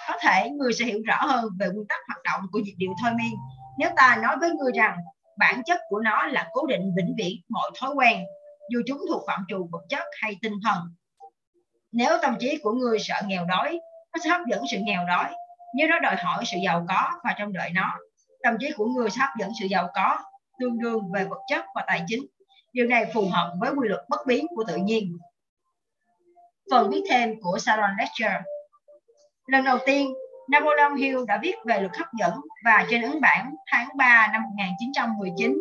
[0.08, 2.90] Có thể người sẽ hiểu rõ hơn về nguyên tắc hoạt động của nhịp điệu
[3.02, 3.34] thôi miên
[3.80, 4.98] nếu ta nói với người rằng
[5.38, 8.24] bản chất của nó là cố định vĩnh viễn mọi thói quen
[8.70, 10.78] dù chúng thuộc phạm trù vật chất hay tinh thần
[11.92, 13.80] nếu tâm trí của người sợ nghèo đói
[14.12, 15.24] nó sẽ hấp dẫn sự nghèo đói.
[15.74, 17.96] Nếu nó đòi hỏi sự giàu có và trong đợi nó
[18.42, 20.18] tâm trí của người sẽ hấp dẫn sự giàu có
[20.60, 22.26] tương đương về vật chất và tài chính.
[22.72, 25.18] Điều này phù hợp với quy luật bất biến của tự nhiên.
[26.70, 28.40] Phần viết thêm của Sharon lecture
[29.46, 30.14] lần đầu tiên
[30.50, 32.32] Napoleon Hill đã viết về luật hấp dẫn
[32.64, 35.58] và trên ấn bản tháng 3 năm 1919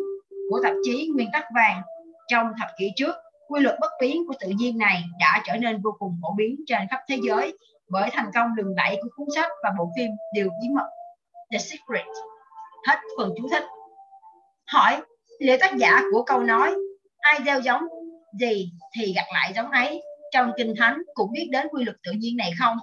[0.50, 1.82] của tạp chí Nguyên tắc vàng
[2.28, 3.14] trong thập kỷ trước,
[3.48, 6.56] quy luật bất biến của tự nhiên này đã trở nên vô cùng phổ biến
[6.66, 7.56] trên khắp thế giới
[7.90, 10.88] bởi thành công đường đẩy của cuốn sách và bộ phim Điều bí mật
[11.52, 12.06] The Secret.
[12.88, 13.64] Hết phần chú thích.
[14.72, 15.02] Hỏi,
[15.40, 16.74] liệu tác giả của câu nói
[17.18, 17.82] ai gieo giống
[18.40, 22.12] gì thì gặt lại giống ấy trong kinh thánh cũng biết đến quy luật tự
[22.12, 22.76] nhiên này không?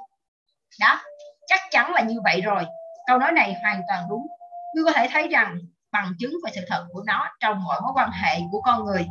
[0.79, 1.01] Đáp,
[1.47, 2.65] chắc chắn là như vậy rồi.
[3.07, 4.27] Câu nói này hoàn toàn đúng.
[4.75, 5.57] Ngươi có thể thấy rằng
[5.91, 9.07] bằng chứng về sự thật của nó trong mọi mối quan hệ của con người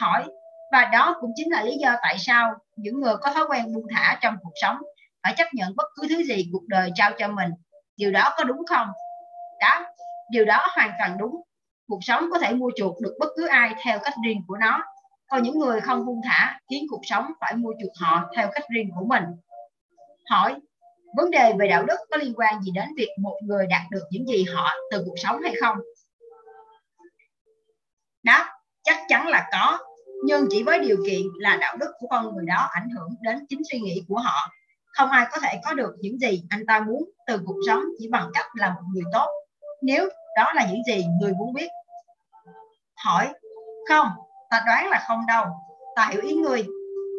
[0.00, 0.24] hỏi
[0.72, 3.86] và đó cũng chính là lý do tại sao những người có thói quen buông
[3.94, 4.76] thả trong cuộc sống
[5.22, 7.50] phải chấp nhận bất cứ thứ gì cuộc đời trao cho mình.
[7.96, 8.88] Điều đó có đúng không?
[9.60, 9.84] Đó,
[10.30, 11.42] điều đó hoàn toàn đúng.
[11.88, 14.84] Cuộc sống có thể mua chuộc được bất cứ ai theo cách riêng của nó.
[15.28, 18.64] Còn những người không buông thả, khiến cuộc sống phải mua chuộc họ theo cách
[18.74, 19.24] riêng của mình.
[20.30, 20.54] Hỏi,
[21.16, 24.02] vấn đề về đạo đức có liên quan gì đến việc một người đạt được
[24.10, 25.76] những gì họ từ cuộc sống hay không?
[28.22, 28.46] Đó
[28.82, 29.78] chắc chắn là có,
[30.24, 33.46] nhưng chỉ với điều kiện là đạo đức của con người đó ảnh hưởng đến
[33.48, 34.50] chính suy nghĩ của họ
[34.92, 38.08] không ai có thể có được những gì anh ta muốn từ cuộc sống chỉ
[38.08, 39.28] bằng cách là một người tốt.
[39.82, 41.68] Nếu đó là những gì người muốn biết.
[43.04, 43.28] Hỏi,
[43.88, 44.08] không,
[44.50, 45.44] ta đoán là không đâu.
[45.96, 46.66] Ta hiểu ý người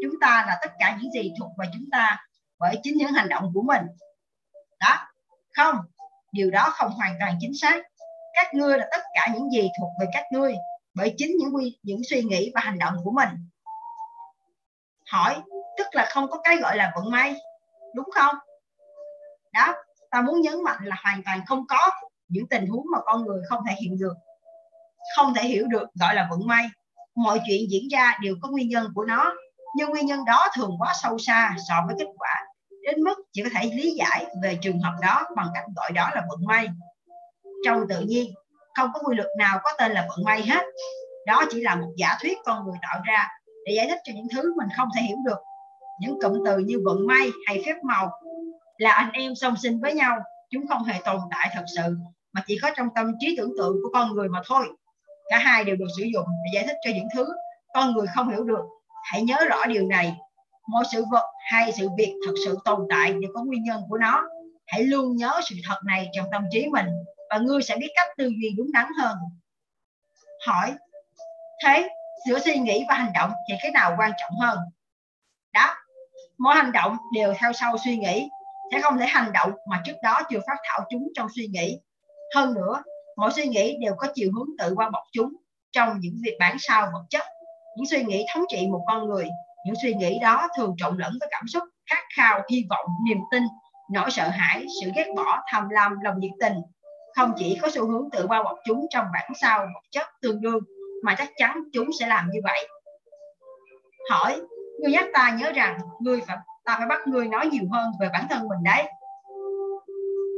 [0.04, 2.26] chúng ta là tất cả những gì thuộc về chúng ta
[2.60, 3.82] bởi chính những hành động của mình.
[4.80, 4.96] Đó.
[5.58, 5.76] Không,
[6.32, 7.84] điều đó không hoàn toàn chính xác.
[8.34, 10.56] Các ngươi là tất cả những gì thuộc về các ngươi
[10.96, 13.30] bởi chính những quy, những suy nghĩ và hành động của mình.
[15.12, 15.42] Hỏi,
[15.78, 17.36] tức là không có cái gọi là vận may?
[17.96, 18.36] Đúng không?
[19.54, 19.74] Đó,
[20.12, 21.92] ta muốn nhấn mạnh là hoàn toàn không có
[22.28, 24.14] những tình huống mà con người không thể hiện được,
[25.16, 26.66] không thể hiểu được, gọi là vận may.
[27.16, 29.34] Mọi chuyện diễn ra đều có nguyên nhân của nó,
[29.76, 32.36] nhưng nguyên nhân đó thường quá sâu xa so với kết quả,
[32.82, 36.10] đến mức chỉ có thể lý giải về trường hợp đó bằng cách gọi đó
[36.16, 36.68] là vận may.
[37.66, 38.34] Trong tự nhiên,
[38.76, 40.66] không có quy luật nào có tên là vận may hết.
[41.28, 43.28] Đó chỉ là một giả thuyết con người tạo ra
[43.66, 45.38] để giải thích cho những thứ mình không thể hiểu được
[46.02, 48.12] những cụm từ như vận may hay phép màu
[48.78, 50.20] là anh em song sinh với nhau.
[50.50, 51.98] Chúng không hề tồn tại thật sự,
[52.34, 54.68] mà chỉ có trong tâm trí tưởng tượng của con người mà thôi.
[55.30, 57.28] Cả hai đều được sử dụng để giải thích cho những thứ
[57.74, 58.66] con người không hiểu được.
[59.12, 60.16] Hãy nhớ rõ điều này.
[60.68, 63.98] Mọi sự vật hay sự việc thật sự tồn tại đều có nguyên nhân của
[63.98, 64.30] nó.
[64.68, 66.86] Hãy luôn nhớ sự thật này trong tâm trí mình,
[67.30, 69.18] và ngươi sẽ biết cách tư duy đúng đắn hơn.
[70.48, 70.74] Hỏi,
[71.66, 71.90] thế
[72.28, 74.60] giữa suy nghĩ và hành động thì cái nào quan trọng hơn?
[75.54, 75.76] Đáp
[76.40, 78.30] mỗi hành động đều theo sau suy nghĩ.
[78.72, 81.80] Sẽ không thể hành động mà trước đó chưa phát thảo chúng trong suy nghĩ.
[82.36, 82.84] Hơn nữa,
[83.18, 85.34] mỗi suy nghĩ đều có chiều hướng tự qua bọc chúng
[85.72, 87.24] trong những việc bản sao vật chất.
[87.78, 89.28] Những suy nghĩ thống trị một con người,
[89.66, 93.18] những suy nghĩ đó thường trộn lẫn với cảm xúc khát khao, hy vọng, niềm
[93.32, 93.44] tin,
[93.92, 96.54] nỗi sợ hãi, sự ghét bỏ, tham lam, lòng nhiệt tình.
[97.16, 100.42] Không chỉ có xu hướng tự bao bọc chúng trong bản sao vật chất tương
[100.42, 100.60] đương,
[101.04, 102.68] mà chắc chắn chúng sẽ làm như vậy.
[104.10, 104.42] Hỏi
[104.82, 108.10] ngươi nhắc ta nhớ rằng ngươi phải ta phải bắt ngươi nói nhiều hơn về
[108.14, 108.84] bản thân mình đấy.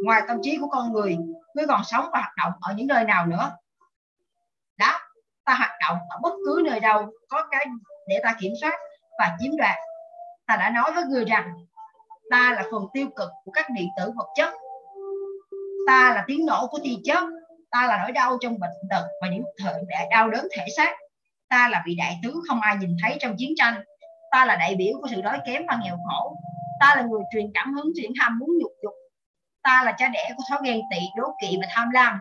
[0.04, 1.18] Ngoài tâm trí của con người,
[1.54, 3.52] ngươi còn sống và hoạt động ở những nơi nào nữa?
[4.78, 5.00] Đó,
[5.46, 7.66] ta hoạt động ở bất cứ nơi đâu có cái
[8.08, 8.74] để ta kiểm soát
[9.20, 9.76] và chiếm đoạt.
[10.48, 11.54] Ta đã nói với ngươi rằng,
[12.32, 14.54] ta là phần tiêu cực của các điện tử vật chất.
[15.88, 17.24] Ta là tiếng nổ của tia chớp.
[17.72, 19.74] Ta là nỗi đau trong bệnh tật và những thời
[20.12, 20.96] đau đớn thể xác.
[21.50, 23.84] Ta là vị đại tướng không ai nhìn thấy trong chiến tranh
[24.32, 26.38] ta là đại biểu của sự đói kém và nghèo khổ
[26.80, 28.94] ta là người truyền cảm hứng chuyển ham muốn nhục dục
[29.64, 32.20] ta là cha đẻ của thói ghen tị đố kỵ và tham lam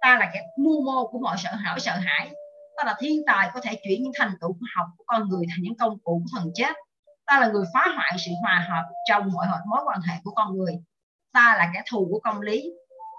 [0.00, 2.30] ta là kẻ mưu mô của mọi sợ hãi sợ hãi
[2.76, 5.46] ta là thiên tài có thể chuyển những thành tựu khoa học của con người
[5.50, 6.72] thành những công cụ của thần chết
[7.26, 10.56] ta là người phá hoại sự hòa hợp trong mọi mối quan hệ của con
[10.56, 10.74] người
[11.32, 12.72] ta là kẻ thù của công lý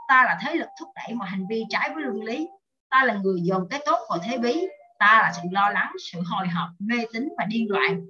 [0.08, 2.48] ta là thế lực thúc đẩy mọi hành vi trái với luân lý
[2.90, 4.68] ta là người dồn cái tốt vào thế bí
[5.00, 8.02] ta là sự lo lắng sự hồi hộp mê tín và điên loạn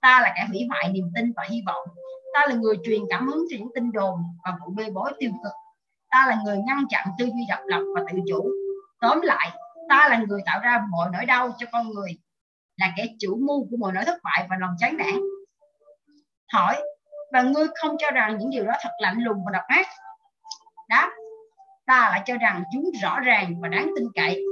[0.00, 1.88] ta là kẻ hủy hoại niềm tin và hy vọng.
[2.34, 5.30] Ta là người truyền cảm hứng cho những tin đồn và vụ bê bối tiêu
[5.44, 5.52] cực.
[6.10, 8.50] Ta là người ngăn chặn tư duy độc lập và tự chủ.
[9.00, 9.50] Tóm lại,
[9.88, 12.10] ta là người tạo ra mọi nỗi đau cho con người,
[12.76, 15.20] là kẻ chủ mưu của mọi nỗi thất bại và lòng chán nản.
[16.52, 16.82] Hỏi,
[17.32, 19.86] và ngươi không cho rằng những điều đó thật lạnh lùng và độc ác?
[20.88, 21.10] Đáp,
[21.86, 24.44] ta lại cho rằng chúng rõ ràng và đáng tin cậy.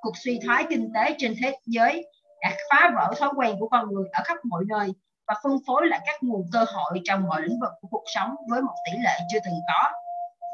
[0.00, 2.06] Cuộc suy thoái kinh tế trên thế giới
[2.42, 4.94] đã phá vỡ thói quen của con người ở khắp mọi nơi
[5.28, 8.34] và phân phối lại các nguồn cơ hội trong mọi lĩnh vực của cuộc sống
[8.48, 9.90] với một tỷ lệ chưa từng có.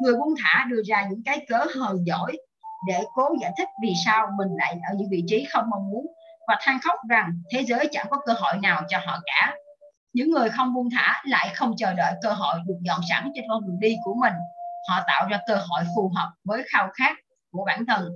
[0.01, 2.37] Người buông thả đưa ra những cái cớ hờn giỏi
[2.89, 6.07] để cố giải thích vì sao mình lại ở những vị trí không mong muốn
[6.49, 9.55] và than khóc rằng thế giới chẳng có cơ hội nào cho họ cả.
[10.13, 13.45] Những người không buông thả lại không chờ đợi cơ hội được dọn sẵn trên
[13.49, 14.33] con đường đi của mình.
[14.89, 17.17] Họ tạo ra cơ hội phù hợp với khao khát
[17.51, 18.09] của bản thân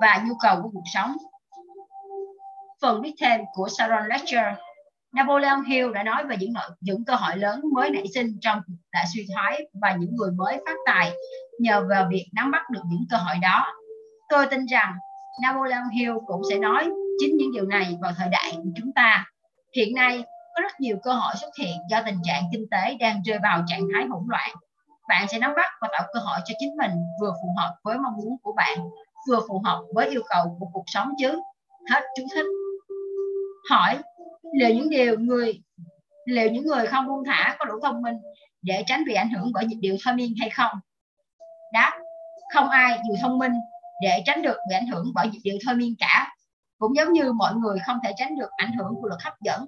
[0.00, 1.16] và nhu cầu của cuộc sống.
[2.82, 4.44] Phần viết thêm của Sharon Lecter
[5.12, 8.60] Napoleon Hill đã nói về những nội, những cơ hội lớn mới nảy sinh trong
[8.66, 11.12] cuộc đại suy thoái và những người mới phát tài
[11.58, 13.66] nhờ vào việc nắm bắt được những cơ hội đó.
[14.28, 14.94] Tôi tin rằng
[15.42, 19.24] Napoleon Hill cũng sẽ nói chính những điều này vào thời đại của chúng ta.
[19.76, 20.24] Hiện nay
[20.54, 23.64] có rất nhiều cơ hội xuất hiện do tình trạng kinh tế đang rơi vào
[23.66, 24.50] trạng thái hỗn loạn.
[25.08, 27.98] Bạn sẽ nắm bắt và tạo cơ hội cho chính mình vừa phù hợp với
[27.98, 28.78] mong muốn của bạn,
[29.28, 31.40] vừa phù hợp với yêu cầu của cuộc sống chứ.
[31.90, 32.46] Hết chú thích.
[33.70, 33.98] Hỏi,
[34.58, 35.60] liệu những điều người,
[36.24, 38.16] liệu những người không buông thả có đủ thông minh
[38.62, 40.72] để tránh bị ảnh hưởng bởi nhịp điệu thôi miên hay không?
[41.72, 41.98] Đáp,
[42.54, 43.52] không ai dù thông minh
[44.02, 46.34] để tránh được bị ảnh hưởng bởi nhịp điệu thôi miên cả.
[46.78, 49.66] Cũng giống như mọi người không thể tránh được ảnh hưởng của luật hấp dẫn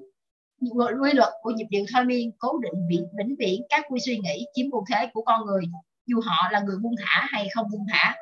[1.03, 4.19] quy luật của nhịp điệu thôi miên cố định bị, vĩnh viễn các quy suy
[4.19, 5.65] nghĩ chiếm ưu thế của con người,
[6.07, 8.15] dù họ là người buông thả hay không buông thả.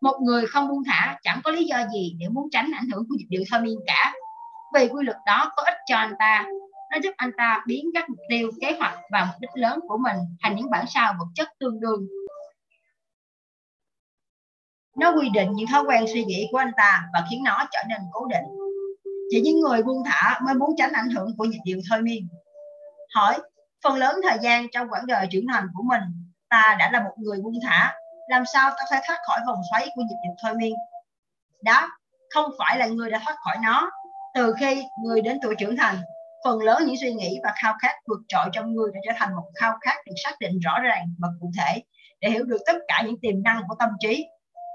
[0.00, 3.04] Một người không buông thả chẳng có lý do gì để muốn tránh ảnh hưởng
[3.08, 4.14] của nhịp điệu thôi miên cả
[4.74, 6.46] vì quy luật đó có ích cho anh ta.
[6.92, 9.98] Nó giúp anh ta biến các mục tiêu, kế hoạch và mục đích lớn của
[9.98, 12.06] mình thành những bản sao vật chất tương đương.
[14.96, 17.78] Nó quy định những thói quen suy nghĩ của anh ta và khiến nó trở
[17.88, 18.44] nên cố định.
[19.30, 22.28] Chỉ những người buông thả mới muốn tránh ảnh hưởng của nhịp điệu thôi miên.
[23.14, 23.38] Hỏi,
[23.84, 26.02] phần lớn thời gian trong quãng đời trưởng thành của mình,
[26.48, 27.94] ta đã là một người buông thả,
[28.28, 30.74] làm sao ta phải thoát khỏi vòng xoáy của nhịp điệu thôi miên?
[31.62, 31.88] Đó
[32.30, 33.90] không phải là người đã thoát khỏi nó
[34.34, 35.96] từ khi người đến tuổi trưởng thành,
[36.44, 39.34] phần lớn những suy nghĩ và khao khát vượt trội trong người đã trở thành
[39.36, 41.82] một khao khát được xác định rõ ràng và cụ thể
[42.20, 44.26] để hiểu được tất cả những tiềm năng của tâm trí.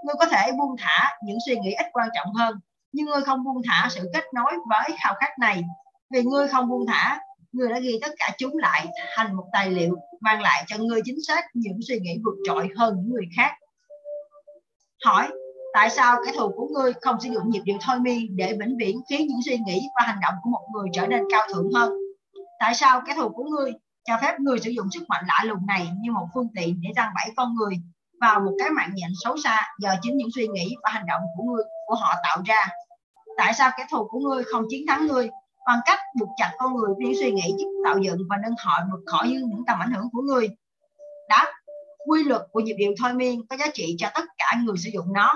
[0.05, 2.55] Người có thể buông thả những suy nghĩ ít quan trọng hơn,
[2.91, 5.63] nhưng người không buông thả sự kết nối với khao khát này.
[6.13, 7.19] Vì người không buông thả,
[7.51, 11.01] người đã ghi tất cả chúng lại thành một tài liệu mang lại cho người
[11.05, 13.51] chính xác những suy nghĩ vượt trội hơn những người khác.
[15.05, 15.27] Hỏi
[15.73, 18.77] tại sao kẻ thù của ngươi không sử dụng nhịp điệu thôi miên để vĩnh
[18.79, 21.71] viễn khiến những suy nghĩ và hành động của một người trở nên cao thượng
[21.73, 21.93] hơn?
[22.59, 23.73] Tại sao kẻ thù của ngươi
[24.05, 26.89] cho phép ngươi sử dụng sức mạnh lạ lùng này như một phương tiện để
[26.95, 27.75] răng bẫy con người
[28.21, 31.21] vào một cái mạng nhện xấu xa do chính những suy nghĩ và hành động
[31.37, 32.67] của ngươi, của họ tạo ra?
[33.37, 35.29] Tại sao kẻ thù của ngươi không chiến thắng ngươi
[35.67, 38.79] bằng cách buộc chặt con người với suy nghĩ giúp tạo dựng và nâng họ
[38.91, 40.49] vượt khỏi những tầm ảnh hưởng của ngươi?
[41.29, 41.45] Đáp.
[42.07, 44.89] quy luật của nhịp điệu thôi miên có giá trị cho tất cả người sử
[44.93, 45.35] dụng nó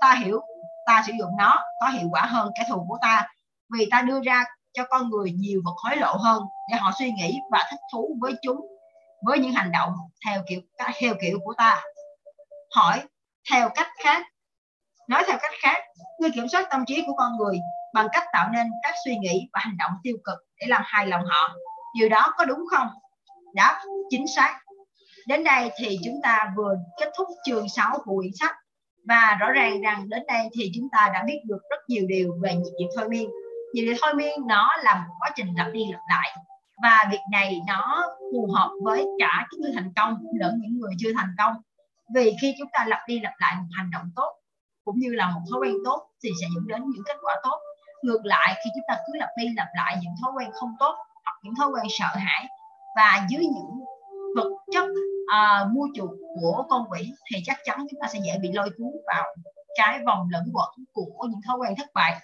[0.00, 0.40] ta hiểu,
[0.86, 3.28] ta sử dụng nó, có hiệu quả hơn kẻ thù của ta.
[3.74, 6.42] Vì ta đưa ra cho con người nhiều vật hối lộ hơn
[6.72, 8.60] để họ suy nghĩ và thích thú với chúng,
[9.26, 9.92] với những hành động
[10.26, 10.60] theo kiểu
[11.00, 11.82] theo kiểu của ta.
[12.76, 13.02] Hỏi
[13.50, 14.22] theo cách khác,
[15.08, 15.82] nói theo cách khác
[16.18, 17.58] ngươi kiểm soát tâm trí của con người
[17.94, 21.06] bằng cách tạo nên các suy nghĩ và hành động tiêu cực để làm hài
[21.06, 21.54] lòng họ.
[21.98, 22.88] Điều đó có đúng không?
[23.54, 24.60] Đáp, chính xác.
[25.26, 28.56] Đến đây thì chúng ta vừa kết thúc chương 6 của quyển sách
[29.08, 32.32] và rõ ràng rằng đến đây thì chúng ta đã biết được rất nhiều điều
[32.42, 33.30] về nhịp điệu thôi miên.
[33.74, 36.36] Nhịp điệu thôi miên nó là một quá trình lặp đi lặp lại.
[36.82, 40.92] Và việc này nó phù hợp với cả những người thành công lẫn những người
[40.98, 41.54] chưa thành công.
[42.14, 44.32] Vì khi chúng ta lặp đi lặp lại một hành động tốt,
[44.84, 47.58] cũng như là một thói quen tốt, thì sẽ dẫn đến những kết quả tốt.
[48.02, 50.94] Ngược lại, khi chúng ta cứ lặp đi lặp lại những thói quen không tốt
[51.24, 52.46] hoặc những thói quen sợ hãi,
[52.96, 53.84] và dưới những
[54.36, 56.10] vật chất uh, mua chuộc
[56.40, 59.24] của con quỷ thì chắc chắn chúng ta sẽ dễ bị lôi cuốn vào
[59.78, 62.20] cái vòng lẫn quẩn của những thói quen thất bại.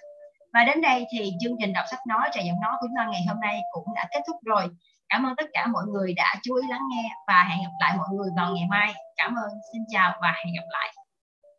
[0.53, 3.07] Và đến đây thì chương trình đọc sách nói trà giọng nói của chúng ta
[3.11, 4.67] ngày hôm nay cũng đã kết thúc rồi.
[5.09, 7.93] Cảm ơn tất cả mọi người đã chú ý lắng nghe và hẹn gặp lại
[7.97, 8.93] mọi người vào ngày mai.
[9.17, 10.93] Cảm ơn xin chào và hẹn gặp lại.